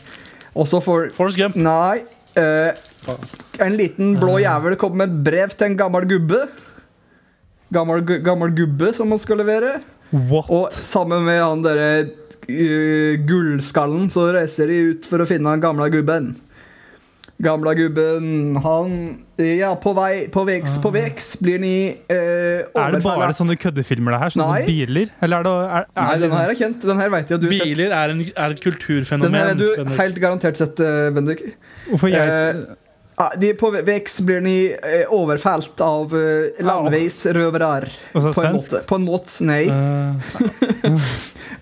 [0.64, 1.58] så får Forrest Gump.
[1.60, 2.06] Nei.
[2.38, 3.16] Eh,
[3.64, 6.44] en liten blå jævel kom med et brev til en gammel gubbe.
[7.74, 9.78] Gammel, gammel gubbe som han skal levere.
[10.12, 10.50] What?
[10.50, 11.90] Og sammen med han derre
[12.46, 16.34] uh, gullskallen så reiser de ut for å finne den gamle gubben.
[17.42, 18.92] Gamle gubben, han
[19.36, 21.74] Ja, på vei På veks på veks blir ni
[22.08, 24.32] eh, Er det bare sånne køddefilmer, det her?
[24.32, 24.62] Sånn Nei.
[24.64, 25.12] som biler?
[25.20, 26.88] Eller er det, er, er Nei, den her er kjent.
[26.88, 27.68] Den her vet jeg at du har sett.
[27.74, 29.28] Biler er, en, er et kulturfenomen.
[29.28, 30.00] Den her er du Bendik.
[30.00, 31.46] helt garantert sett, eh, Bendik.
[31.90, 32.66] Hvorfor jeg Eh,
[33.18, 37.86] Ah, de på veks blir ni eh, overfalt av eh, landeveisrøvere.
[38.12, 38.82] På en måte.
[38.84, 39.62] På en måte, nei.
[39.72, 41.06] Eh,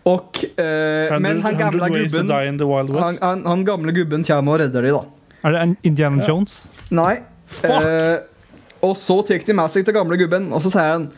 [0.15, 3.45] Og, eh, men han gamle 100 Ways to gubben Die in the Wild han, han,
[3.47, 5.05] han gamle gubben kommer og redder de, da.
[5.45, 6.69] Er det en Indiana Jones?
[6.95, 7.19] Nei.
[7.69, 8.19] Eh,
[8.85, 11.09] og så tar de med seg til gamle gubben, og så sier han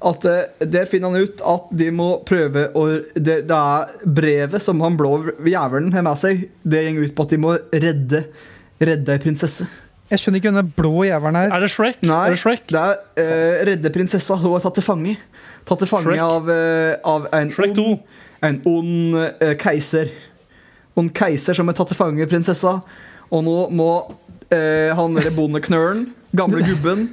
[0.00, 2.84] at eh, der finner han ut at de må prøve å
[3.16, 5.10] Det, det er brevet som han blå
[5.44, 8.24] jævelen har med seg, det går ut på at de må redde
[8.80, 9.66] Redde ei prinsesse.
[10.08, 11.50] Jeg skjønner ikke hvem den blå jævelen er.
[11.52, 11.98] Er det Shrek?
[12.00, 12.62] Nei, Er det Shrek?
[12.72, 14.38] det er eh, redde prinsessa.
[14.40, 15.12] Hun er tatt til fange.
[15.68, 16.22] Tatt til fange Shrek.
[16.24, 17.84] av, eh, av en Shrek 2.
[18.48, 20.08] en ond eh, keiser.
[20.96, 22.78] Ond keiser som er tatt til fange prinsessa.
[23.30, 23.88] Og nå må
[24.50, 27.06] eh, han derre bondeknølen, gamle gubben,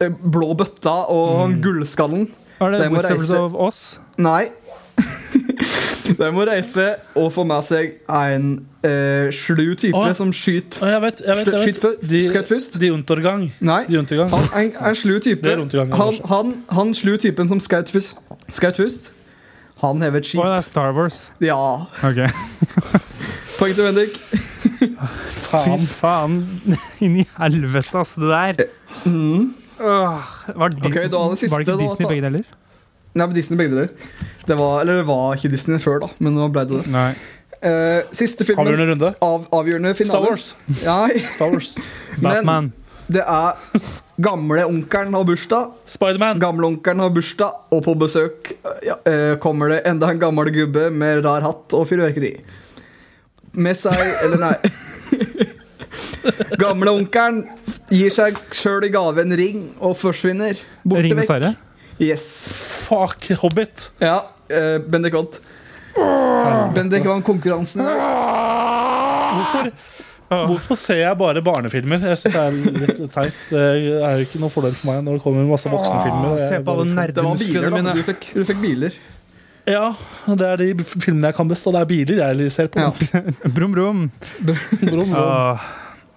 [0.00, 2.28] eh, blå bøtta og han gullskallen
[2.62, 3.82] Er det må Wizards of Oz?
[4.18, 4.48] Nei.
[6.18, 6.84] De må reise
[7.16, 8.48] og få med seg en
[8.84, 10.10] eh, slu type Å.
[10.18, 12.02] som skyter Å, jeg vet, jeg vet, jeg Skyt vet.
[12.10, 12.78] fø- skutt først?
[12.82, 13.46] De Untergang.
[13.64, 13.80] Nei.
[13.88, 14.28] De Untergang.
[14.34, 15.40] Han, en, en slu type.
[15.46, 18.18] Det er rundt i gangen, Han, han, han slu typen som skaut først.
[18.52, 19.12] Skaut først.
[19.82, 21.22] Han hever et Å, det er Star Wars.
[21.42, 21.58] Ja.
[22.06, 22.20] Ok.
[23.58, 24.18] Poeng til Bendik.
[25.02, 25.86] Fy Faen.
[25.90, 26.38] faen.
[27.04, 28.66] Inn i helvete, ass, det der.
[29.82, 32.50] Åh, var, det, okay, da det siste, var det ikke da, Disney da, begge deler?
[33.12, 34.18] Nei, men Disney begge deler.
[34.46, 36.92] Det var, eller det var ikke Disney før, da, men nå ble det det.
[36.94, 37.10] Nei.
[37.62, 39.10] Uh, siste filmen Avgjørende runde.
[39.22, 40.24] av avgjørende Star.
[40.24, 40.48] Wars.
[41.36, 41.76] Star Wars.
[42.22, 42.72] men
[43.12, 45.70] det er gamle onkelen har bursdag.
[45.86, 46.40] Spiderman.
[46.42, 48.52] Gamleonkelen har bursdag, og på besøk
[48.86, 52.34] ja, uh, kommer det enda en gammel gubbe med rar hatt og fyrverkeri.
[53.52, 54.54] Med seg Eller nei.
[56.60, 57.42] Gamleonkelen
[57.92, 60.60] gir seg sjøl i gave en ring og forsvinner.
[60.84, 61.42] Borte Ringenes vekk.
[61.42, 61.54] herre.
[62.02, 62.26] Yes.
[62.88, 63.90] Fuck Hobbit.
[64.02, 64.20] Ja,
[64.52, 65.38] Uh, Bendik vant.
[66.76, 67.80] Bendik vant konkurransen.
[69.32, 69.70] Hvorfor,
[70.50, 72.02] hvorfor ser jeg bare barnefilmer?
[72.10, 73.38] Jeg synes Det er litt teit.
[73.48, 76.34] Det er jo ikke noe fordel for meg når det kommer masse voksenfilmer.
[76.34, 77.94] og jeg Se på alle nerdemusklene mine.
[77.96, 78.98] Du fikk, du fikk biler.
[79.70, 79.92] Ja,
[80.26, 82.88] det er de filmene jeg kan best, og det er biler jeg ser på.
[83.56, 84.00] Brum, brum.
[84.42, 85.12] Brum, brum.
[85.16, 85.68] Åh,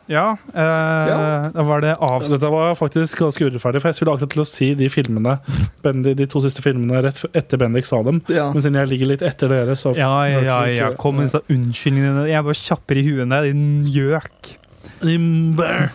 [0.08, 1.50] Ja, eh, Ja.
[1.50, 2.22] da var det av...
[2.30, 5.40] Dette var faktisk ganske urettferdig, for jeg skulle akkurat til å si de filmene
[5.82, 8.22] Bendy, de to siste filmene rett etter Bendik sa dem.
[8.30, 8.52] Ja.
[8.54, 10.92] Men siden jeg ligger litt etter dere, så Ja, ja, ja, ja.
[11.02, 12.28] kom med disse unnskyldningene.
[12.30, 14.54] Jeg bare kjapper i huet der, din gjøk.
[15.02, 15.90] Din bæ-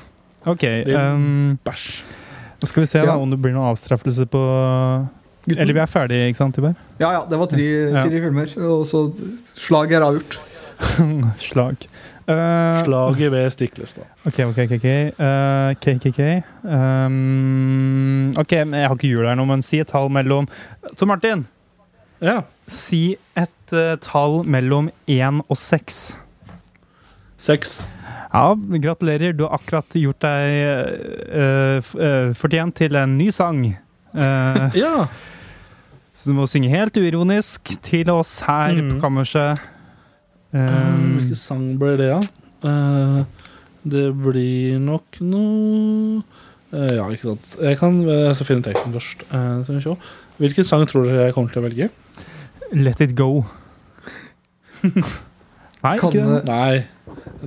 [0.46, 2.02] Ok, Din um, Bæsj.
[2.64, 4.40] skal vi se da om det blir noen avstraffelse på
[5.46, 5.58] Gutten.
[5.62, 6.74] Eller vi er ferdige, ikke sant, Tiber?
[7.00, 8.02] Ja, ja, det var tre, Ja.
[8.04, 8.50] tre filmer.
[8.66, 9.06] Og så
[9.44, 10.38] slag er avgjort.
[11.38, 11.86] Slag.
[12.30, 14.06] Eh, Slaget ved Stiklestad.
[14.26, 14.74] Ok, ok, ok.
[14.78, 14.86] ok.
[14.86, 16.20] Eh, KKK.
[16.64, 20.48] Um, ok, men jeg har ikke hjul her nå, men si et tall mellom
[20.96, 21.46] Tor Martin,
[22.22, 22.42] Ja.
[22.68, 26.18] si et uh, tall mellom én og seks.
[27.40, 27.78] Seks.
[28.30, 29.32] Ja, gratulerer.
[29.34, 31.82] Du har akkurat gjort deg
[32.38, 33.64] fortjent til en ny sang.
[34.14, 35.06] Ja.
[36.14, 38.90] så du må synge helt uironisk til oss her Mm.
[38.92, 39.58] på kammerset.
[40.52, 42.20] Eh, Um, Hvilken sang blir det, da?
[42.66, 43.24] Eh,
[43.90, 46.22] det blir nok noe
[46.74, 47.52] uh, Ja, ikke sant.
[47.62, 49.22] Jeg kan uh, finne teksten først.
[49.30, 49.94] Eh, se.
[50.42, 51.90] Hvilken sang tror dere jeg kommer til å velge?
[52.72, 53.44] let it go.
[55.82, 56.40] Nei, Kan ikke det.
[56.48, 56.82] Nei,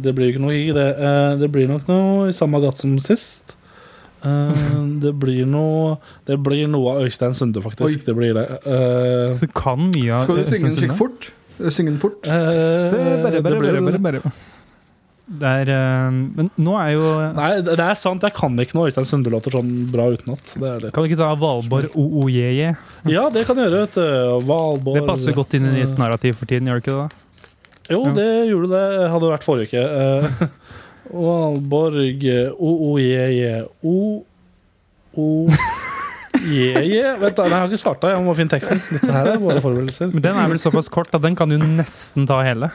[0.03, 0.87] det blir ikke noe i det.
[0.97, 3.53] Eh, det blir nok noe i samme gate som sist.
[4.23, 4.65] Eh,
[5.03, 8.01] det blir noe Det blir noe av Øystein Sunde, faktisk.
[8.01, 8.05] Oi.
[8.07, 8.47] Det blir det.
[8.63, 10.99] Eh, Så kan mye av Skal du synge den skikkelig Sunde.
[10.99, 11.31] fort?
[11.69, 12.25] Synge den fort?
[12.27, 12.89] eh,
[15.23, 15.69] Det, er
[16.11, 17.03] Men nå er jo
[17.37, 18.21] Nei, det er sant.
[18.27, 20.43] Jeg kan ikke noe Øystein Sunde-låter sånn bra utenat.
[20.59, 20.91] Det det.
[20.93, 22.75] Kan du ikke ta Valborg OOJJ?
[23.13, 23.85] Ja, det kan jeg gjøre.
[23.85, 24.47] vet du.
[24.49, 27.09] Valborg Det passer godt inn i ditt narrativ for tiden, gjør det ikke det?
[27.91, 28.11] Jo, Ja.
[28.19, 28.83] det gjorde det.
[29.13, 29.83] Hadde vært forrige uke.
[30.03, 30.47] Eh,
[31.23, 32.27] Valborg
[36.43, 38.12] O-O-Je-Je O-O-Je-Je Vent, da, jeg har ikke starta.
[38.13, 38.82] Jeg må finne teksten.
[38.82, 40.12] Dette her er våre forberedelser.
[40.13, 42.69] Men den er vel såpass kort at den kan du nesten ta hele.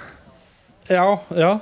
[0.88, 1.58] Ja, ja.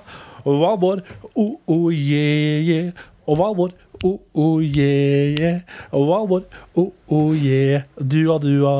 [0.46, 1.02] Valborg
[1.34, 3.06] oh, oh, yeah, yeah.
[3.26, 3.72] Og Valborg
[4.04, 5.60] oh, oh, yeah, yeah.
[5.90, 6.44] Og Valborg
[6.78, 7.82] oh, oh, yeah.
[7.98, 8.76] Dua, dua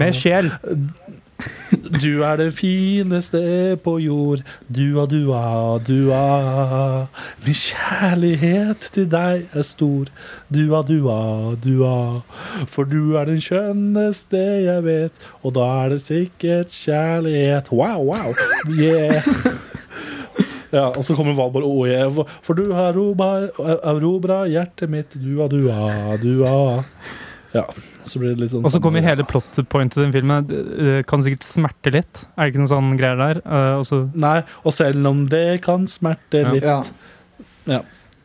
[0.00, 0.48] Med sjel.
[1.74, 3.40] Du er det fineste
[3.84, 4.42] på jord.
[4.70, 7.06] Dua, dua, dua.
[7.44, 10.10] Min kjærlighet til deg er stor.
[10.54, 11.18] Dua, dua,
[11.64, 11.96] dua.
[12.70, 17.72] For du er den skjønneste jeg vet, og da er det sikkert kjærlighet.
[17.74, 18.34] Wow, wow.
[18.78, 19.26] Yeah.
[20.74, 22.22] Ja, og så kommer Valborg yeah.
[22.42, 22.96] For du har
[23.86, 25.18] erobra hjertet mitt.
[25.18, 26.82] Dua, dua, dua.
[27.54, 27.68] Ja,
[28.04, 30.46] så blir det litt sånn Og så kommer hele plotpointet i den filmen.
[30.48, 32.24] Det kan sikkert smerte litt.
[32.36, 33.40] Er det ikke noen sånn greier der?
[33.44, 36.52] Eh, og Nei, og selv om det kan smerte Ja.
[36.52, 36.92] litt
[37.66, 37.80] Ja.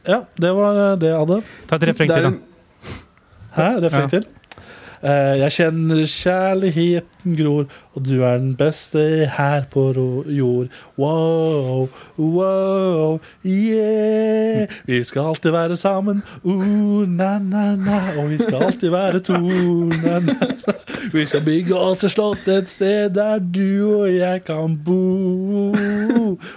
[0.07, 1.43] Ja, det var det jeg hadde.
[1.67, 2.31] ta et refreng til, da.
[3.55, 3.67] Hæ?
[3.83, 4.07] Refreng Ja.
[4.07, 4.25] til?
[4.99, 9.93] Eh, jeg kjenner kjærligheten gror, og du er den beste her på
[10.27, 10.67] jord.
[10.97, 14.67] Wow, wow, yeah.
[14.85, 18.01] Vi skal alltid være sammen, uh, na, na, na.
[18.19, 20.73] Og vi skal alltid være to, na, na, na.
[21.13, 24.99] Vi skal bygge oss et slott et sted der du og jeg kan bo.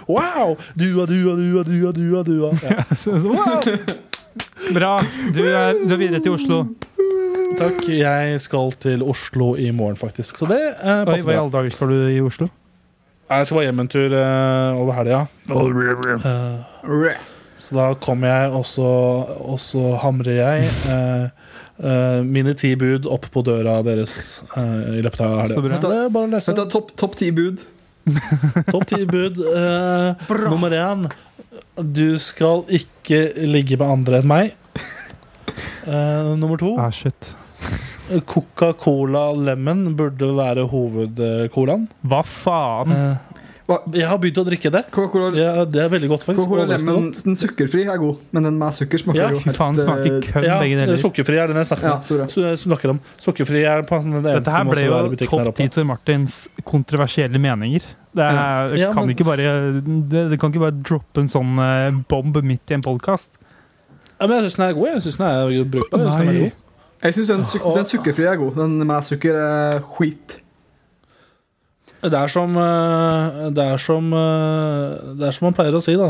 [0.09, 0.57] Wow!
[0.75, 2.51] Dua, dua, dua, dua, dua, dua.
[2.63, 2.83] Ja.
[3.23, 3.61] Wow!
[4.73, 4.97] Bra.
[5.35, 6.63] Du er, du er videre til Oslo.
[7.57, 7.83] Takk.
[7.87, 10.37] Jeg skal til Oslo i morgen, faktisk.
[10.39, 11.41] Så det eh, Oi, passer hva i bra.
[11.43, 12.47] alle dager skal du i Oslo?
[13.33, 15.19] Jeg skal bare hjem en tur eh, over helga.
[16.23, 17.21] Eh,
[17.63, 18.87] så da kommer jeg, og så,
[19.53, 21.27] og så hamrer jeg eh,
[21.79, 24.15] eh, mine ti bud opp på døra deres
[24.57, 25.69] eh, i løpet av Så bra.
[25.69, 25.79] helga.
[25.83, 26.51] Så det er bare å lese.
[26.57, 27.63] Dette er topp topp ti bud.
[28.73, 29.37] Topp ti bud.
[29.47, 31.05] eh, nummer én.
[31.79, 34.51] Du skal ikke ligge med andre enn meg.
[35.87, 36.73] Eh, nummer to.
[36.79, 37.31] Ah, shit.
[38.27, 41.87] Coca-Cola Lemon burde være hovedcolaen.
[42.03, 42.91] Hva faen?
[42.91, 43.77] Eh, Hva?
[43.95, 44.81] jeg har begynt å drikke det.
[44.91, 46.49] Coca-Cola Det er, det veldig godt, faktisk.
[46.49, 50.09] Coca-Cola Lemon, den sukkerfri er god, men den med sukker smaker Ja, jo faen, smaker
[50.09, 50.99] eh, kødd, Ja, begge deler.
[50.99, 54.67] Sukkerfri er den jeg snakker Ja, snakker om Sukkerfri er på den eneste Dette her
[54.67, 57.87] ble jo topp ti til Martins kontroversielle meninger.
[58.13, 59.47] Det er, Ja, kan men- ikke bare,
[60.11, 63.39] det, det kan ikke bare droppe en sånn eh, bomb midt i en podkast.
[64.19, 64.87] Ja, men jeg syns den er god.
[64.93, 65.99] Jeg synes den er brukbar.
[66.03, 66.59] Jeg synes den er god.
[67.03, 68.55] Jeg syns den, suk den sukkerfrie er god.
[68.61, 70.39] Den med sukker er skit.
[72.03, 75.93] Det er som eh, Det er som eh, Det er som man pleier å si,
[75.99, 76.09] da.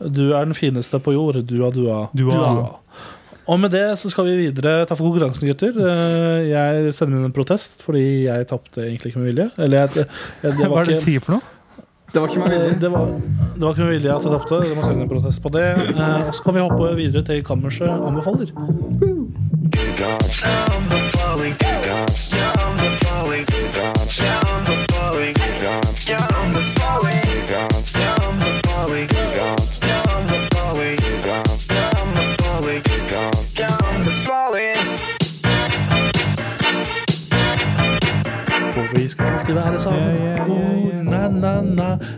[0.00, 1.38] Du er den fineste på jord.
[1.48, 2.02] Dua, dua.
[2.16, 2.66] Dua.
[3.50, 5.72] Og med det så skal vi videre ta for konkurransen, gutter.
[5.80, 9.48] Eh, Jeg sender inn en protest fordi jeg tapte egentlig ikke med vilje.
[9.58, 10.04] Eller jeg,
[10.44, 11.56] jeg, det Hva er det du sier for noe?
[12.10, 12.76] Det var ikke Eh, vilje.
[12.84, 13.10] Det var,
[13.56, 14.60] det var ikke med vilje at jeg tapte.
[14.66, 15.66] vi må sende en protest på det.
[15.94, 18.52] Og så kan vi hoppe videre til Kammerset anbefaler.
[20.02, 20.16] Oh,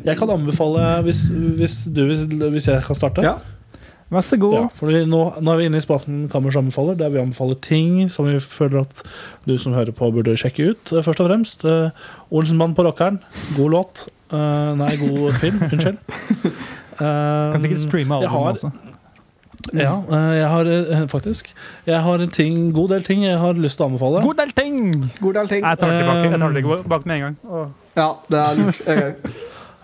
[0.04, 1.16] jeg kan anbefale, hvis,
[1.56, 2.06] hvis, du,
[2.50, 3.22] hvis jeg kan starte.
[3.22, 3.34] Ja.
[4.12, 4.54] Vær så god.
[4.58, 8.10] Ja, fordi nå, nå er vi inne i spalten Kammers anbefaler, der vi anbefaler ting
[8.12, 9.02] som vi føler at
[9.48, 10.92] du som hører på, burde sjekke ut.
[10.92, 11.88] eh, Først og fremst uh,
[12.30, 13.20] Olsenmann på rockeren.
[13.56, 14.06] God låt.
[14.32, 15.62] Uh, nei, god film.
[15.70, 15.96] Unnskyld.
[17.00, 17.00] Uh,
[17.54, 18.72] Kan sikkert streame albumet også.
[19.76, 21.52] Ja, eh, jeg har eh, faktisk
[21.86, 24.22] Jeg har en ting, god del ting jeg har lyst til å anbefale.
[24.24, 24.78] God del ting!
[25.20, 25.62] God del ting.
[25.62, 27.36] Jeg tar det tilbake, jeg tar det tilbake med en gang.
[27.46, 27.68] Åh.
[27.96, 28.80] Ja, det er lurt.
[28.88, 29.36] Jeg-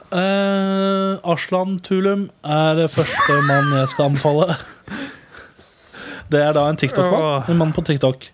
[0.08, 4.56] Eh, Aslan Tulum er første mann jeg skal anbefale.
[6.32, 7.48] Det er da en TikTok-mann.
[7.48, 8.28] En mann på TikTok.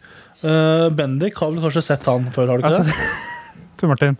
[0.45, 2.97] Uh, Bendik har vel kanskje sett han før, har du ikke Altså, det?
[3.81, 4.17] Tor Martin.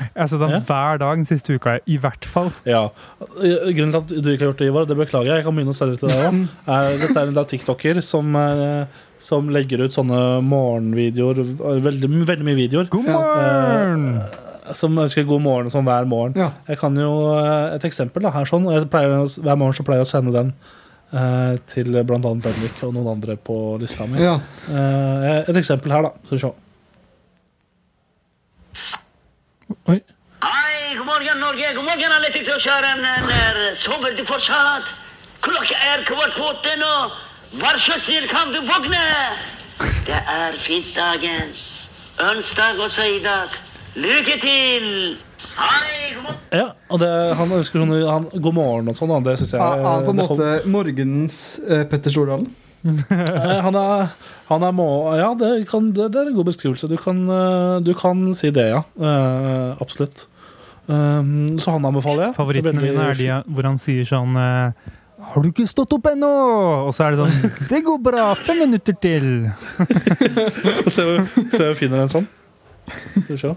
[0.00, 0.60] Jeg har sett han Ja.
[0.64, 2.48] hver dag den siste uka, i hvert fall.
[2.64, 2.86] Ja.
[3.20, 5.42] Grunnen til at du ikke har gjort det, Ivar, det beklager jeg.
[5.42, 6.42] Jeg kan begynne å selge til deg òg.
[7.04, 11.44] Dette er en del TikToker som, eh, som legger ut sånne morgenvideoer.
[11.84, 12.88] Veldig, veldig mye videoer.
[12.92, 14.08] God morgen!
[14.08, 14.48] morgen!
[14.78, 16.36] Som ønsker god morgen sånn hver morgen.
[16.38, 16.50] Ja.
[16.68, 19.86] Jeg kan jo eh, Et eksempel da, her sånn og jeg pleier, Hver morgen så
[19.86, 20.52] pleier jeg å sende den
[21.12, 22.18] eh, til bl.a.
[22.20, 24.20] Bendik og noen andre på lista mi.
[24.22, 24.38] Ja.
[24.70, 26.14] Eh, et eksempel her, da.
[26.24, 26.52] Skal vi se.
[29.90, 29.98] Oi.
[30.44, 33.74] Hei, god morgen Norge, god morgen alle TikTok-kjørere.
[33.78, 34.94] Sover du fortsatt?
[35.40, 36.94] Klokka er kvart på åtte nå.
[37.60, 39.00] Vær så snill, kan du våkne?
[40.06, 41.48] Det er fint dagen.
[42.20, 43.48] Onsdag også i dag.
[43.98, 44.84] Lykke til!
[46.54, 49.12] Ja, og det, han ønsker sånn han, god morgen og sånn.
[49.26, 52.50] Det syns jeg Er han på en måte morgenens eh, Petter Stordalen?
[52.80, 54.06] Eh, Han er,
[54.48, 54.86] han er må...
[55.18, 56.88] Ja, det, kan, det, det er en god beskrivelse.
[56.88, 58.78] Du kan, eh, du kan si det, ja.
[58.96, 60.22] Eh, absolutt.
[60.88, 62.36] Um, så han anbefaler jeg.
[62.38, 66.30] Favorittene Veldig- mine er de hvor han sier sånn Har du ikke stått opp ennå?
[66.88, 68.30] Og så er det sånn Det går bra!
[68.40, 69.28] Fem minutter til!
[70.94, 72.26] Se om jeg finner en sånn.
[72.94, 73.54] Skal vi se.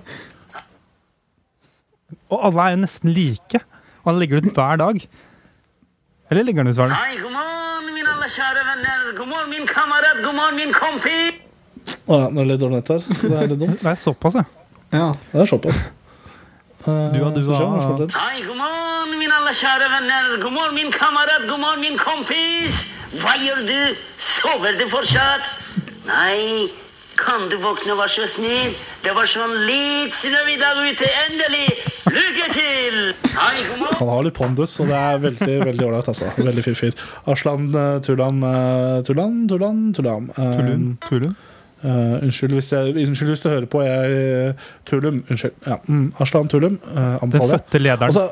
[2.34, 3.62] Og alle er jo nesten like.
[4.04, 5.00] Og han legger det ut hver dag.
[6.32, 6.98] Eller legger han ut hver dag?
[7.04, 9.04] Hei, god morgen, mine alle kjære venner.
[9.17, 10.22] God morgen, min kamerat.
[10.26, 11.41] God morgen, min kompis.
[12.08, 13.80] Å ja, nå er det litt dårlig nett her, så det er litt dumt.
[13.82, 14.43] Det er såpass, ja.
[14.93, 15.08] Ja.
[15.34, 15.80] Det er såpass.
[16.84, 18.15] Eh, Du og du se, og-?
[18.17, 20.30] Hei, god morgen, mine alle kjære venner.
[20.43, 21.43] God morgen, min kamerat.
[21.50, 22.80] God morgen, min kompis.
[23.22, 23.80] Hva gjør du?
[24.19, 25.48] Sover du fortsatt?
[26.08, 26.67] Nei.
[27.17, 28.73] Kan du våkne, vær så snill?
[29.04, 31.08] Det var sånn litt snø i dag ute.
[31.28, 31.67] Endelig.
[32.10, 32.99] Lykke til!
[33.36, 33.63] Hei.
[33.99, 36.10] Han har litt pondus, og det er veldig veldig ålreit.
[36.10, 36.32] Altså.
[36.38, 36.95] Veldig fin fyr.
[37.30, 40.30] Arslan uh, Turlan uh, Turlan, Turlan, Turlan.
[40.38, 40.88] Um, Tulum.
[41.06, 41.36] Tulum.
[41.84, 43.84] Uh, unnskyld, hvis jeg, unnskyld hvis du hører på.
[43.86, 44.56] Jeg
[44.89, 45.21] Tulum.
[45.30, 45.54] Unnskyld.
[45.67, 45.78] Ja.
[45.86, 48.10] Mm, Arslan Tulum uh, anbefaler Den fødte lederen.
[48.10, 48.26] Også,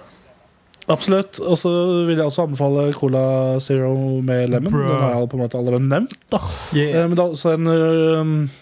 [0.87, 1.39] absolutt.
[1.45, 1.75] Og så
[2.09, 3.23] vil jeg også anbefale Cola
[3.61, 3.93] Zero
[4.25, 4.73] med lemon.
[4.73, 4.87] Bro.
[4.89, 6.17] Den har jeg på en måte allerede nevnt.
[6.33, 6.41] Da.
[6.73, 7.03] Yeah.
[7.03, 8.59] Eh, men da, så en uh,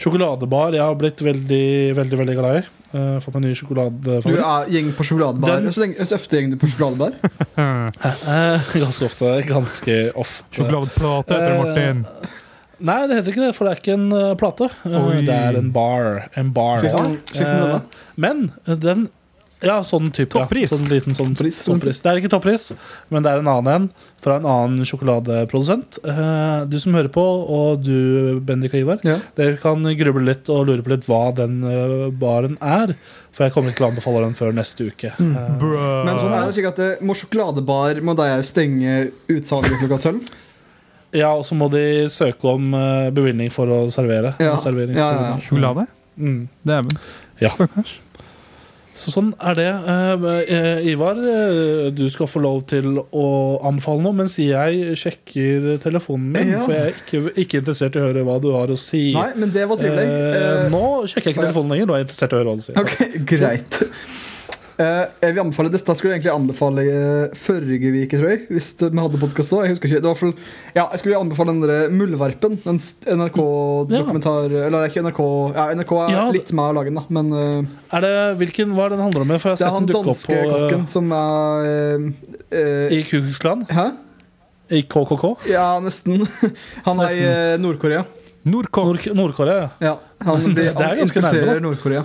[0.00, 2.64] sjokoladebar jeg har blitt veldig, veldig veldig glad i.
[2.96, 3.52] Uh, fått meg ny
[4.24, 5.60] Du er gjeng på sjokoladebar.
[5.60, 7.16] Den- Så, lenge, så ofte gjeng du på sjokoladebar?
[7.56, 9.30] Eh, ganske ofte.
[9.48, 10.50] Ganske ofte.
[10.60, 12.04] Sjokoladeplate heter det, Martin.
[12.86, 14.66] Nei, det heter ikke det, for det er ikke en plate.
[14.84, 15.22] Oi.
[15.24, 16.26] det er en bar.
[16.36, 16.82] En bar.
[16.84, 17.78] Slik som, slik som denne.
[17.80, 18.42] Eh, men
[18.84, 19.06] den
[19.66, 20.30] Ja, sånn type.
[20.36, 20.70] Toppris.
[20.70, 20.76] Ja.
[20.76, 21.58] Sånn liten sånn Toppris.
[21.66, 22.00] toppris.
[22.04, 22.68] Det er ikke toppris,
[23.10, 23.88] men det er en annen en
[24.22, 25.98] fra en annen sjokoladeprodusent.
[26.06, 27.22] Eh, du som hører på,
[27.56, 29.18] og du, Bendik og Ivar, Ja.
[29.36, 32.94] dere kan gruble litt og lure på litt hva den uh, baren er.
[33.36, 35.12] For jeg kommer ikke til å anbefale den før neste uke.
[35.20, 35.34] Mm.
[35.36, 40.22] Eh, Men sånn er det slik at må sjokoladebar må de stenge utsalget klokka tolv?
[41.16, 42.64] ja, og så må de søke om
[43.14, 44.34] bevilgning for å servere.
[44.42, 44.56] Ja.
[44.60, 45.40] Serveringsbevilgning.
[45.40, 45.86] Sjokolade?
[46.18, 46.48] Mm.
[46.66, 46.96] Dæven.
[47.40, 47.50] Ja.
[47.54, 47.98] Stakkars.
[48.96, 49.68] Så sånn er det.
[49.92, 53.26] Eh, eh, Ivar, eh, du skal få lov til å
[53.68, 56.54] anbefale noe, mens jeg sjekker telefonen min.
[56.54, 56.62] Ja.
[56.64, 59.10] For jeg er ikke, ikke interessert i å høre hva du har å si.
[59.16, 60.70] Nei, men det var trivelig.
[60.72, 61.90] Nå sjekker jeg ikke telefonen lenger.
[61.90, 62.80] Nå er jeg interessert i å høre hva du sier.
[62.80, 62.96] Ok,
[63.34, 63.82] greit.
[64.76, 68.40] Eh, jeg vil anbefale Dette skulle jeg egentlig anbefale eh, forrige uke, tror jeg.
[68.52, 69.62] Hvis vi hadde podcast da.
[69.64, 70.02] Jeg husker ikke.
[70.04, 70.34] Det var for,
[70.76, 72.58] ja, jeg skulle anbefale den der Muldvarpen.
[72.64, 72.80] Den
[73.20, 75.22] NRK-dokumentar Eller ikke NRK
[75.56, 77.06] Ja, NRK er Ja, litt med å lage den, da.
[77.16, 78.12] Men eh, Er det,
[78.42, 79.32] hvilken, hva er det den handler om?
[79.40, 81.70] For jeg det har sett den dukke opp på, kokken som er
[82.60, 83.86] eh, i KUKUSKLAND Hæ?
[84.76, 85.24] I KKK.
[85.46, 86.24] Ja, nesten.
[86.88, 88.02] Han er i eh, Nord-Korea.
[88.46, 89.14] Nord- Nord-Korea.
[89.14, 89.92] Nord Ja,
[90.22, 91.54] han, blir, Det er ganske nærme.
[91.64, 92.02] Nord-Korea.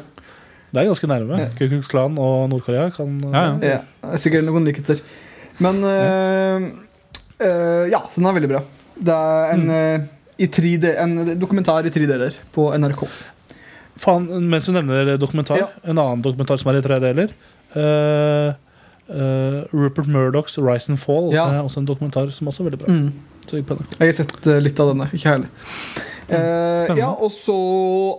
[0.71, 1.39] Det er ganske nærme.
[1.41, 1.49] Ja.
[1.57, 3.51] Kukuks Klan og Nord-Korea kan Ja, ja.
[3.59, 5.01] Ja, det er sikkert noen likheter.
[5.61, 6.69] Men eh,
[7.43, 8.63] uh, ja, den er veldig bra.
[9.01, 10.07] Det er en, eh,
[10.41, 13.03] i tre de, en dokumentar i tre deler på NRK.
[14.01, 15.67] Faen, mens du nevner dokumentar, Ja.
[15.83, 17.33] en annen dokumentar som er i tre deler.
[17.75, 18.53] uh,
[19.11, 21.47] eh, Rupert Murdochs 'Rise and Fall' Ja.
[21.47, 22.93] er også en dokumentar som også er veldig bra.
[22.93, 23.13] Mm.
[23.67, 23.77] På.
[23.97, 25.09] Jeg har sett eh, litt av denne.
[25.11, 25.51] Ikke heller.
[26.31, 27.57] Eh, ja, og så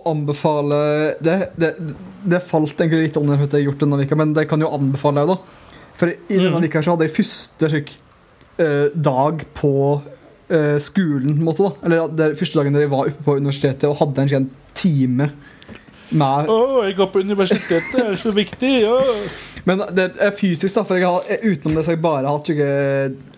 [0.05, 0.79] anbefale
[1.23, 1.73] det, det,
[2.21, 4.69] det falt egentlig litt under at jeg har gjort denne vika, men det kan jo
[4.75, 5.71] anbefale jeg, da.
[5.97, 7.93] For i denne vika så hadde jeg første slik,
[8.61, 9.73] eh, dag på
[10.49, 11.69] eh, skolen, på en måte.
[11.69, 14.49] da Eller det er første dagen dere var oppe på universitetet og hadde en sånn
[14.77, 15.29] time
[16.19, 18.71] med Oh, jeg går på universitetet, det er så viktig!
[18.89, 19.13] Oh.
[19.69, 22.51] Men det er fysisk, da, for jeg har, utenom det så har jeg bare hatt
[22.53, 22.71] ikke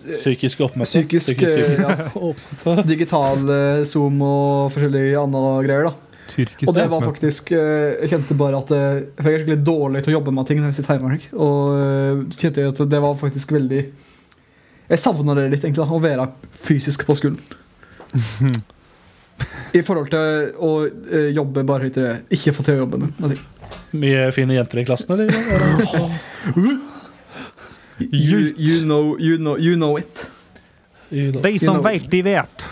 [0.05, 0.89] Psykisk oppmøte.
[0.91, 5.89] psykisk Psykisk- eh, ja, digital eh, Zoom og forskjellige andre greier.
[5.89, 5.95] da
[6.29, 9.65] Tyrkisk Og det var faktisk eh, Jeg kjente bare at eh, For jeg er skikkelig
[9.67, 11.19] dårlig til å jobbe med ting når jeg sitter hjemme.
[11.37, 13.81] Og eh, kjente jeg at det var faktisk veldig
[14.89, 16.25] Jeg savna det litt, egentlig, da, å være
[16.65, 17.39] fysisk på skolen.
[19.75, 22.11] I forhold til å eh, jobbe bare det.
[22.35, 23.41] Ikke få til å jobbe med med.
[23.95, 25.33] Mye fine jenter i klassen, eller?
[27.97, 30.29] You, you, know, you, know, you know it.
[31.11, 31.91] I- De som You know.
[31.91, 32.65] vet, de vet.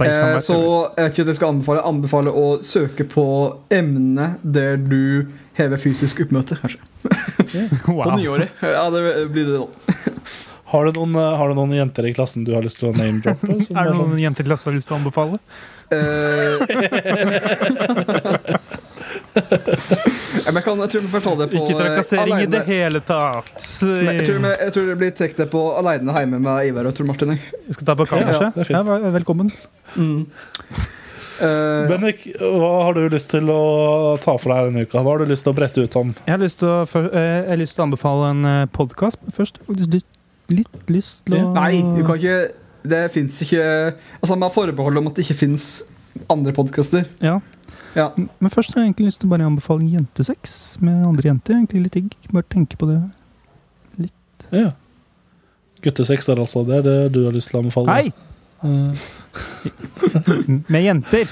[0.00, 3.24] Eh, så jeg vet ikke at jeg skal anbefale Anbefale å søke på
[3.72, 5.26] emne der du
[5.56, 6.82] hever fysisk oppmøte, kanskje.
[7.86, 8.12] På wow.
[8.18, 8.52] nyåret.
[8.60, 9.66] Ja, det blir det, da.
[10.66, 12.92] Har du, noen, eh, har du noen jenter i klassen du har lyst til å
[12.96, 13.46] name-droppe?
[13.46, 15.36] Er det noen, sånn- noen jenter i klassen du har lyst til å anbefale?
[15.94, 16.54] Eh,
[19.36, 22.62] men jeg, kan, jeg tror vi får ta det på Ikke trakassering eh, i det
[22.66, 23.62] hele tatt.
[23.86, 26.84] Men jeg, tror vi, jeg tror det blir trukket det på aleine hjemme med Ivar
[26.90, 27.30] og Tor Martin.
[27.68, 28.50] Vi skal ta på kammerset.
[28.50, 28.66] Ja, det.
[28.74, 29.48] Ja, vel- velkommen.
[31.36, 33.60] Eh, Bennik, hva har du lyst til å
[34.24, 35.02] ta for deg denne uka?
[35.04, 36.08] Hva har du lyst til å brette ut om?
[36.24, 38.42] Jeg har lyst til å, jeg har lyst til å anbefale en
[38.74, 39.54] podkast først.
[39.68, 40.08] Lyst-
[40.52, 42.36] Litt lyst til å nei, du kan ikke
[42.86, 43.62] Det fins ikke
[44.20, 45.68] Altså Med forbehold om at det ikke fins
[46.32, 47.04] andre podkaster.
[47.20, 47.40] Ja.
[47.96, 48.06] Ja.
[48.16, 51.58] Men først har jeg egentlig lyst til å bare anbefale jentesex med andre jenter.
[51.58, 52.14] Egentlig litt digg.
[52.32, 52.96] Bare tenke på det.
[54.00, 54.46] litt.
[54.48, 54.70] Ja.
[55.84, 57.92] Guttesex er altså det det du har lyst til å anbefale?
[57.92, 58.12] Nei!
[58.64, 58.96] Uh.
[60.72, 61.28] Med jenter.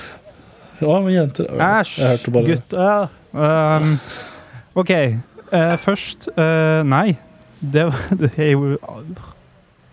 [0.81, 1.49] ja, med jenter.
[1.57, 2.01] Æsj!
[2.03, 2.73] Jeg Gutt.
[2.77, 3.07] Ja.
[3.33, 3.99] Um,
[4.75, 4.91] OK.
[5.49, 7.17] Uh, først uh, Nei.
[7.73, 7.85] Det
[8.21, 8.77] det er jo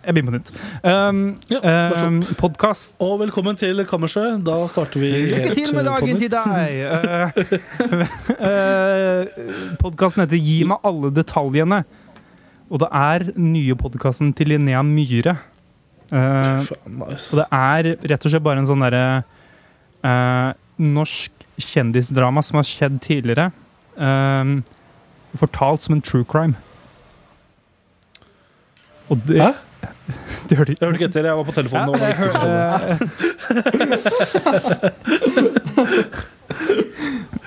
[0.02, 0.52] Jeg begynner på nytt.
[0.84, 2.96] Um, Ja, um, Podkast.
[3.00, 4.42] Og velkommen til Kammerset.
[4.46, 6.72] Da starter vi Lykke helt, til med eh, dagen til deg!
[8.42, 11.84] Uh, uh, podkasten heter Gi meg alle detaljene.
[12.72, 15.38] Og det er nye podkasten til Linnea Myhre.
[16.12, 17.30] Uh, nice.
[17.32, 19.22] og det er rett og slett bare en sånn derre
[20.04, 20.52] uh,
[20.82, 23.52] norsk kjendisdrama som har skjedd tidligere.
[25.38, 26.58] Fortalt som en true crime.
[29.12, 29.52] Og det, Hæ?
[30.50, 31.26] det hørte Jeg hørte ikke etter.
[31.28, 31.90] Jeg var på telefonen.
[32.00, 32.48] ja, jeg hørte,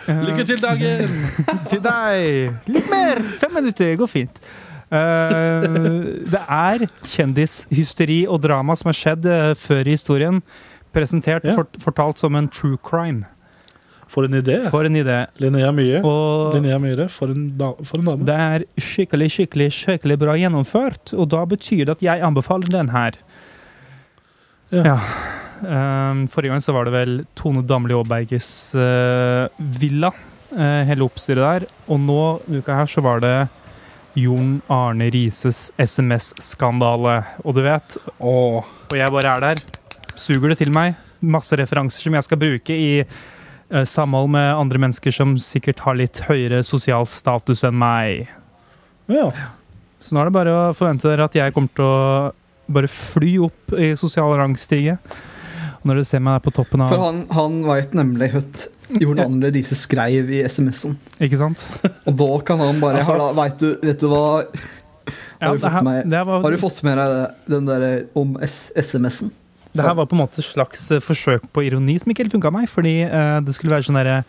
[0.04, 1.08] Lykke til dagen!
[1.72, 2.52] til deg!
[2.68, 3.22] Litt mer!
[3.40, 4.40] Fem minutter går fint.
[4.92, 5.64] Eh,
[6.28, 10.42] det er kjendishysteri og drama som har skjedd eh, før i historien.
[10.94, 13.24] Presentert, fort, fortalt som en true crime.
[14.14, 14.60] For en idé.
[14.70, 15.16] For en idé.
[15.42, 16.02] Linnea Myhre.
[16.06, 18.26] Og Linnea Myhre, for en, da, for en dame.
[18.28, 21.16] det er skikkelig, skikkelig, skikkelig bra gjennomført.
[21.18, 23.18] Og da betyr det at jeg anbefaler den her.
[24.70, 24.84] Ja.
[24.84, 24.98] Ja.
[25.64, 29.46] Um, forrige gang så var det vel Tone Damli Aaberges uh,
[29.80, 30.10] villa,
[30.52, 31.68] uh, hele oppstyret der.
[31.88, 32.22] Og nå,
[32.58, 33.36] uka her, så var det
[34.18, 37.20] Jon Arne Rises SMS-skandale.
[37.42, 39.62] Og du vet, Åh, og jeg bare er der,
[40.14, 40.98] suger det til meg.
[41.24, 42.90] Masse referanser som jeg skal bruke i
[43.88, 48.28] samhold med andre mennesker som sikkert har litt høyere sosial status enn meg.
[49.10, 49.30] ja.
[50.04, 52.32] Så nå er det bare å forvente dere at jeg kommer til å
[52.76, 54.98] bare fly opp i sosial rangstige.
[55.84, 59.22] Når dere ser meg der på toppen av For han, han veit nemlig høtt hvordan
[59.24, 60.98] Arne Riise skreiv i SMS-en.
[61.24, 61.64] Ikke sant?
[62.04, 64.22] Og da kan han bare Altså- altså, vet, du, vet du hva
[65.40, 67.86] Ja, du det, fått her, med- det, var, Har du fått med deg den der
[68.14, 69.32] om SMS-en?
[69.74, 72.32] Det her var på en måte et slags eh, forsøk på ironi som ikke helt
[72.36, 72.68] funka meg.
[72.70, 74.20] Fordi eh, det skulle være sånn derre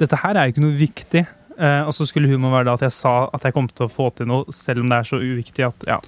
[0.00, 1.20] Dette her er jo ikke noe viktig.
[1.54, 3.90] Eh, og så skulle humoren være da at jeg sa at jeg kom til å
[3.92, 6.00] få til noe, selv om det er så uviktig at Ja,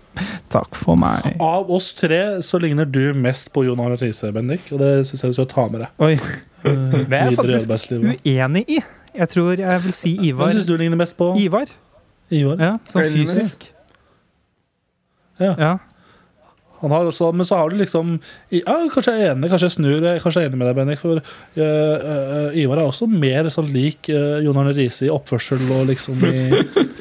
[0.50, 1.28] takk for meg.
[1.38, 4.64] Av oss tre så ligner du mest på Jon Arne Riise, Bendik.
[4.74, 5.94] Og det syns jeg du skal ta med deg.
[6.02, 6.16] Oi.
[6.16, 8.26] eh, Det er jeg faktisk arbeidslivet.
[8.26, 8.80] uenig i.
[9.16, 11.30] Jeg tror jeg vil si Hvem Hva syns du ligner mest på?
[11.40, 11.70] Ivar.
[12.34, 12.58] Ivar.
[12.66, 13.68] Ja, sånn fysisk.
[15.38, 15.54] Ja.
[15.60, 15.70] Ja.
[16.82, 18.16] Han har også, men så har du liksom
[18.52, 20.76] ja, Kanskje jeg er enig, kanskje jeg snur, jeg- kanskje jeg er enig med deg,
[20.80, 20.98] Bennik.
[21.00, 25.62] For uh, uh, Ivar er også mer sånn lik uh, Jon Arne Riise i oppførsel
[25.76, 26.34] og liksom i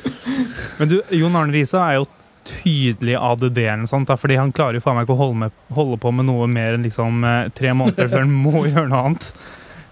[0.79, 2.07] Men du, Jon Arne Riise er jo
[2.45, 5.53] tydelig ADD eller sånt, da, fordi han klarer jo faen meg ikke å holde, med,
[5.73, 7.23] holde på med noe mer enn liksom
[7.57, 9.29] tre måneder før han må gjøre noe annet.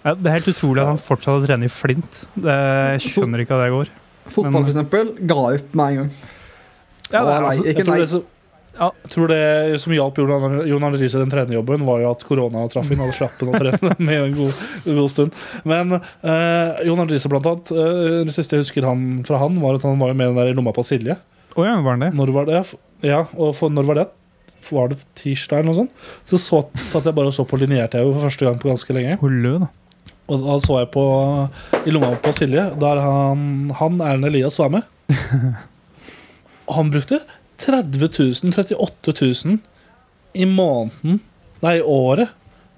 [0.03, 2.19] Ja, det er helt utrolig at han fortsatt har trener i flint.
[2.35, 2.53] Det,
[2.99, 3.91] jeg skjønner ikke at det går.
[4.27, 6.11] Fotball, Men- for eksempel, ga opp med en gang.
[7.13, 7.97] Ja, det er, altså, ikke nei.
[8.73, 12.63] Er Jeg tror det som hjalp Jon Arne- Riise den trenerjobben, var jo at korona
[12.71, 15.37] traff inn, hadde slapp å trene med en god, en god stund.
[15.69, 19.59] Men eh, Jon Arne Riise, blant annet, eh, det siste jeg husker han, fra han,
[19.61, 21.19] var at han var jo med den der i lomma på Silje.
[21.53, 22.09] Oh, ja, var det?
[22.17, 22.63] Når var det?
[23.05, 24.07] Ja, og for, når var det?
[24.71, 26.03] Var det tirsdag eller noe sånt?
[26.25, 29.19] Så, så satt jeg bare og så på lineær-TV for første gang på ganske lenge.
[29.21, 29.69] Hollø, da.
[30.31, 31.03] Og da så jeg på
[31.83, 34.89] i lomma på Silje, der han, han Erlend Elias var med.
[36.73, 37.17] Han brukte
[37.57, 38.09] 30
[38.43, 39.13] 000, 38
[39.45, 39.59] 000
[40.33, 41.19] i måneden
[41.63, 42.31] Nei, i året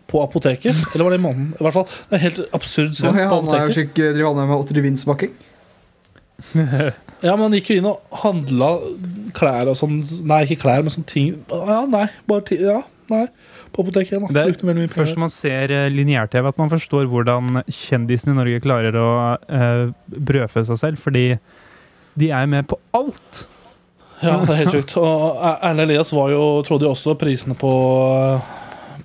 [0.05, 0.77] på apoteket.
[0.93, 1.47] Eller var det i måneden?
[1.57, 3.87] I hvert fall, Det er helt absurd sum ja, på han er jo apoteket.
[3.89, 5.33] ikke driver han med Otter-vinsmaking.
[7.23, 8.67] Ja, men han gikk jo inn og handla
[9.37, 9.95] klær og sånn
[10.27, 11.31] Nei, ikke klær, men sånne ting.
[11.49, 13.23] Ja, nei, bare ti, Ja, nei.
[13.73, 14.29] På apoteket da.
[14.31, 18.61] Det er Først når man ser eh, lineær-TV, at man forstår hvordan kjendisene i Norge
[18.63, 19.07] klarer å
[19.51, 21.01] eh, brødfø seg selv.
[21.01, 21.25] Fordi
[22.19, 23.41] de er med på alt.
[24.23, 24.93] Ja, det er helt sjukt.
[25.01, 27.71] Og Erlend Elias var jo, trodde jo også prisene på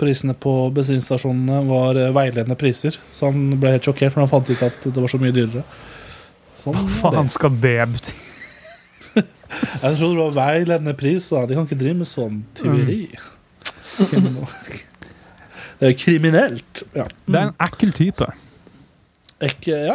[0.00, 4.48] Prisene på bensinstasjonene var eh, veiledende priser, så han ble helt sjokkert når han fant
[4.48, 5.60] ut at det var så mye dyrere.
[6.56, 7.34] Sånn Hva faen det.
[7.34, 8.14] skal det bety?
[9.82, 11.42] Jeg trodde det var veiledende pris, Da.
[11.50, 13.02] de kan ikke drive med sånn tyveri.
[15.80, 16.82] Det er kriminelt.
[16.96, 17.06] Ja.
[17.26, 18.26] Det er en ekkel type.
[19.40, 19.94] Ikke, ja,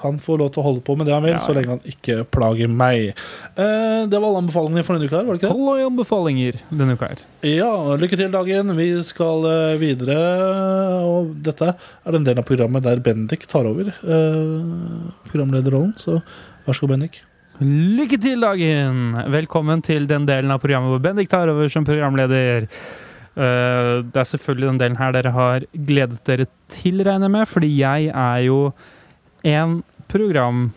[0.00, 1.82] han får lov til å holde på med det han vil, Ja, så lenge han
[1.84, 3.10] ikke plager meg.
[3.52, 5.66] Eh, det var alle anbefalingene for denne uka, her, var det ikke det?
[5.66, 7.22] Alle anbefalinger denne uka her.
[7.44, 7.70] Ja,
[8.00, 8.72] lykke til dagen.
[8.78, 10.16] Vi skal eh, videre.
[11.04, 14.44] Og dette er den delen av programmet der Bendik tar over eh,
[15.28, 15.92] programlederrollen.
[16.00, 16.22] Så
[16.64, 17.20] vær så god, Bendik.
[17.60, 19.12] Lykke til, dagen!
[19.32, 22.70] Velkommen til den delen av programmet hvor Bendik tar over som programleder.
[23.36, 27.48] Eh, det er selvfølgelig den delen her dere har gledet dere til, regner jeg med,
[27.50, 28.60] fordi jeg er jo
[29.44, 30.72] en programleder.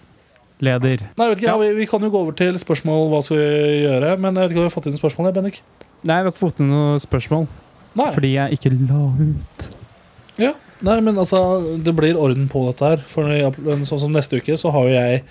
[1.07, 1.57] Nei, jeg vet ikke, ja.
[1.61, 4.15] vi, vi kan jo gå over til spørsmål hva skal vi gjøre.
[4.19, 5.61] Men jeg vet ikke om vi har fått inn spørsmål, jeg,
[5.99, 7.45] Nei, vi har ikke fått inn noe spørsmål,
[7.99, 8.09] Nei.
[8.15, 9.69] fordi jeg ikke la ut.
[10.39, 10.55] Ja,
[10.85, 11.39] Nei, men altså,
[11.83, 13.01] det blir orden på dette her.
[13.11, 15.23] For sånn som neste uke, så har jo jeg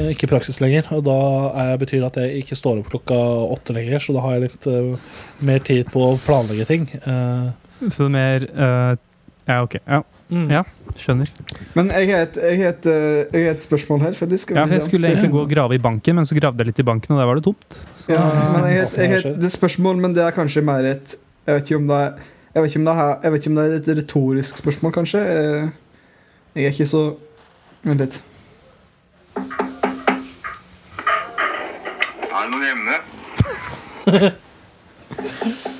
[0.00, 0.88] eh, ikke praksis lenger.
[0.96, 1.18] Og da
[1.62, 3.16] er, betyr det at jeg ikke står opp klokka
[3.56, 5.16] åtte lenger, så da har jeg litt uh,
[5.46, 6.84] mer tid på å planlegge ting.
[7.06, 7.54] Uh,
[7.90, 8.92] Så det er mer uh,
[9.46, 9.78] Ja, OK.
[9.82, 10.46] Ja, mm.
[10.50, 10.62] Ja.
[10.98, 11.32] skjønner.
[11.76, 14.16] Men jeg har et, et, jeg et spørsmål her.
[14.18, 16.64] For Skal Ja, for jeg skulle egentlig gå og grave i banken, men så gravde
[16.64, 17.82] jeg litt i banken, og der var det tomt.
[17.96, 18.24] Så Ja,
[18.54, 21.68] men jeg jeg har det er spørsmål, men det er kanskje mer et Jeg vet
[21.70, 23.64] ikke om det er jeg vet, ikke om det er, jeg vet ikke om det
[23.64, 25.20] er et retorisk spørsmål, kanskje.
[26.56, 27.02] Jeg er ikke så
[27.84, 28.22] Vent litt.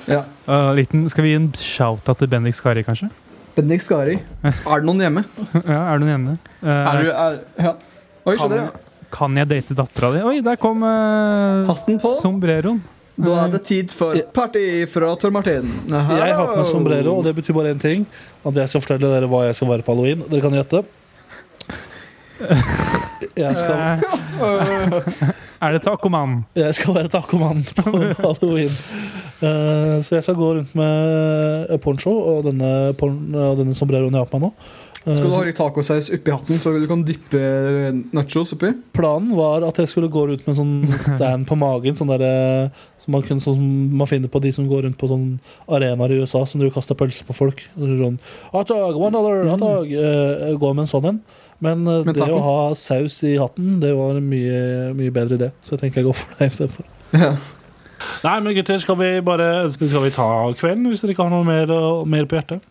[0.07, 0.21] Ja.
[0.47, 3.09] Uh, liten, skal vi gi en shout-out til Bendik Skari, kanskje?
[3.57, 4.17] Bendik Skari.
[4.45, 5.23] Er det noen hjemme?
[5.63, 6.35] ja, er det noen hjemme?
[6.61, 7.73] Uh, Er du er, Ja.
[8.27, 8.71] Oi, kan, skjønner jeg.
[9.15, 10.21] kan jeg date dattera di?
[10.27, 12.11] Oi, der kom uh, Hatten på.
[12.21, 12.81] sombreroen.
[13.17, 15.65] Da er det tid for party fra Tor Martin.
[15.89, 16.17] Aha.
[16.19, 18.03] Jeg har hatt med sombrero, og det betyr bare én ting.
[18.45, 20.21] At jeg skal fortelle dere hva jeg skal være på halloween.
[20.29, 20.83] Dere kan gjette.
[23.37, 24.01] Jeg skal,
[25.61, 26.41] er det tacomann?
[26.55, 27.85] jeg skal være tacomann på
[28.21, 28.73] halloween.
[29.37, 34.23] Uh, så jeg skal gå rundt med poncho og denne, pon og denne sombreroen jeg
[34.25, 34.53] har på meg nå.
[35.07, 37.39] Eh, Skal du ha litt tacosaus oppi hatten, så du kan dyppe
[38.15, 38.73] nachos oppi?
[38.97, 42.83] planen var at jeg skulle gå rundt med sånn stand på magen, sånn der, eh,
[42.99, 45.37] som man, kunne, sånn som man finner på de som går rundt på sånn
[45.71, 47.63] arenaer i USA, som du kaster pølser på folk.
[47.77, 48.19] Sånn,
[48.51, 49.93] hot dog, one dollar, hot dog.
[49.95, 51.21] Uh, gå med en sånn en.
[51.59, 55.51] Men Men det å ha saus i hatten, det var en mye, mye bedre idé.
[55.65, 56.85] Så jeg tenker jeg går for det istedenfor.
[57.17, 57.31] Ja.
[58.23, 61.45] Nei, men gutter, skal vi bare Skal vi ta kvelden, hvis dere ikke har noe
[61.47, 62.61] mer, eh, mer på hjertet?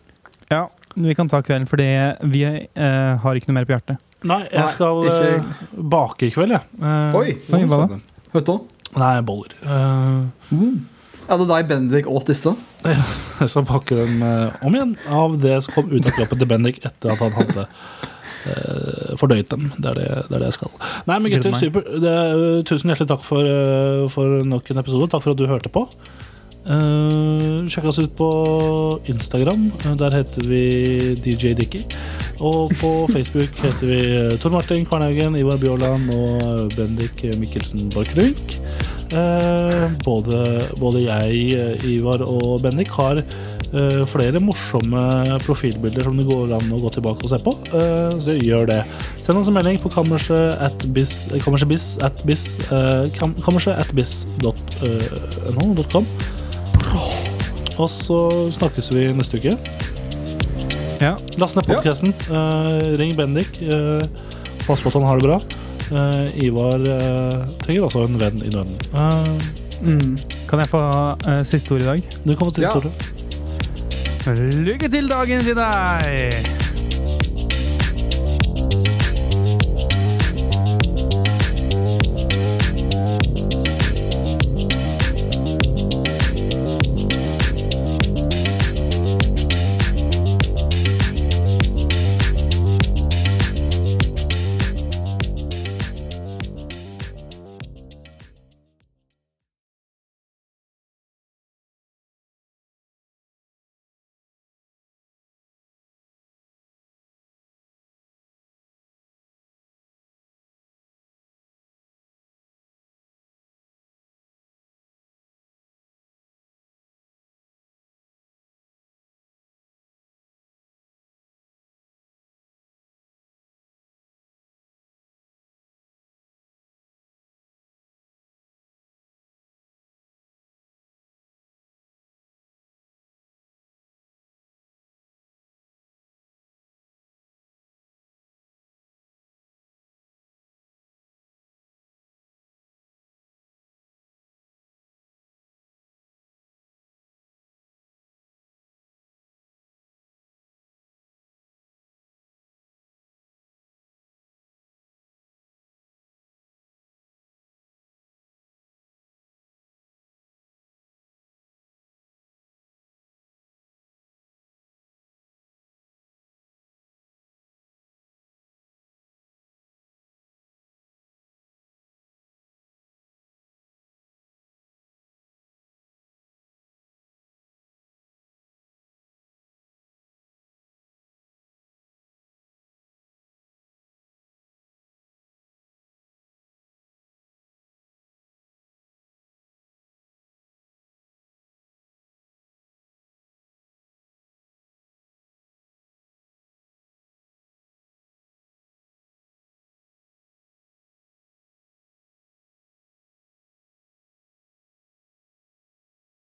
[0.49, 1.87] Ja, vi kan ta kvelden, fordi
[2.31, 3.99] vi eh, har ikke noe mer på hjertet.
[4.23, 6.63] Nei, jeg Nei, skal ikke- eh, bake i kveld, jeg.
[6.81, 7.37] Eh, Oi.
[7.53, 7.99] Oi, hva da?
[8.33, 8.55] Høtta?
[8.97, 9.51] Nei, boller.
[9.67, 10.67] Eh,
[11.27, 12.55] Er det deg Bendik åt disse?
[12.87, 16.47] Jeg skal pakke dem eh, om igjen av det som kom ut av kroppen til
[16.47, 17.67] Bendik etter at han hadde eh,
[19.19, 19.71] fordøyet dem.
[19.77, 20.71] Det er det, det er det jeg skal.
[21.07, 21.87] Nei, men gutter, super.
[21.87, 25.09] Det, er, eh, tusen hjertelig takk for, eh, for nok en episode.
[25.11, 25.87] Takk for at du hørte på.
[26.67, 28.27] Uh, sjekk oss ut på
[29.07, 29.69] Instagram.
[29.85, 31.85] Eh, Der heter vi DJ Dickie.
[32.43, 38.59] Og på Facebook heter vi eh, Tor Martin Kvernhaugen, Ivar Bjørland og Bendik Mikkelsen Borchgrevink.
[39.07, 44.99] Eh, både, både jeg, eh, Ivar og Bendik har eh, flere morsomme
[45.45, 47.51] profilbilder som det går an å gå tilbake og se på.
[48.23, 48.81] Så gjør det.
[49.23, 52.43] Send oss en melding på kammerset at bis, kammersetbiz at bis,
[53.17, 54.35] kammerset at bis.no.com.
[57.77, 58.19] Og så
[58.57, 59.53] snakkes vi neste uke.
[60.97, 61.13] Ja.
[61.37, 62.11] Last ned podkasten.
[62.97, 63.51] ring Bendik.
[64.65, 65.39] pass på at han har det bra.
[65.91, 68.75] Eh, Ivar eh, trenger også en venn i nøden.
[68.93, 69.37] Eh,
[69.77, 70.17] Mm.
[70.49, 71.99] Kan jeg få uh, siste ord i dag?
[72.25, 72.73] Du kommer til Ja.
[72.73, 72.93] historie.
[74.65, 76.66] Lykke til dagen til deg!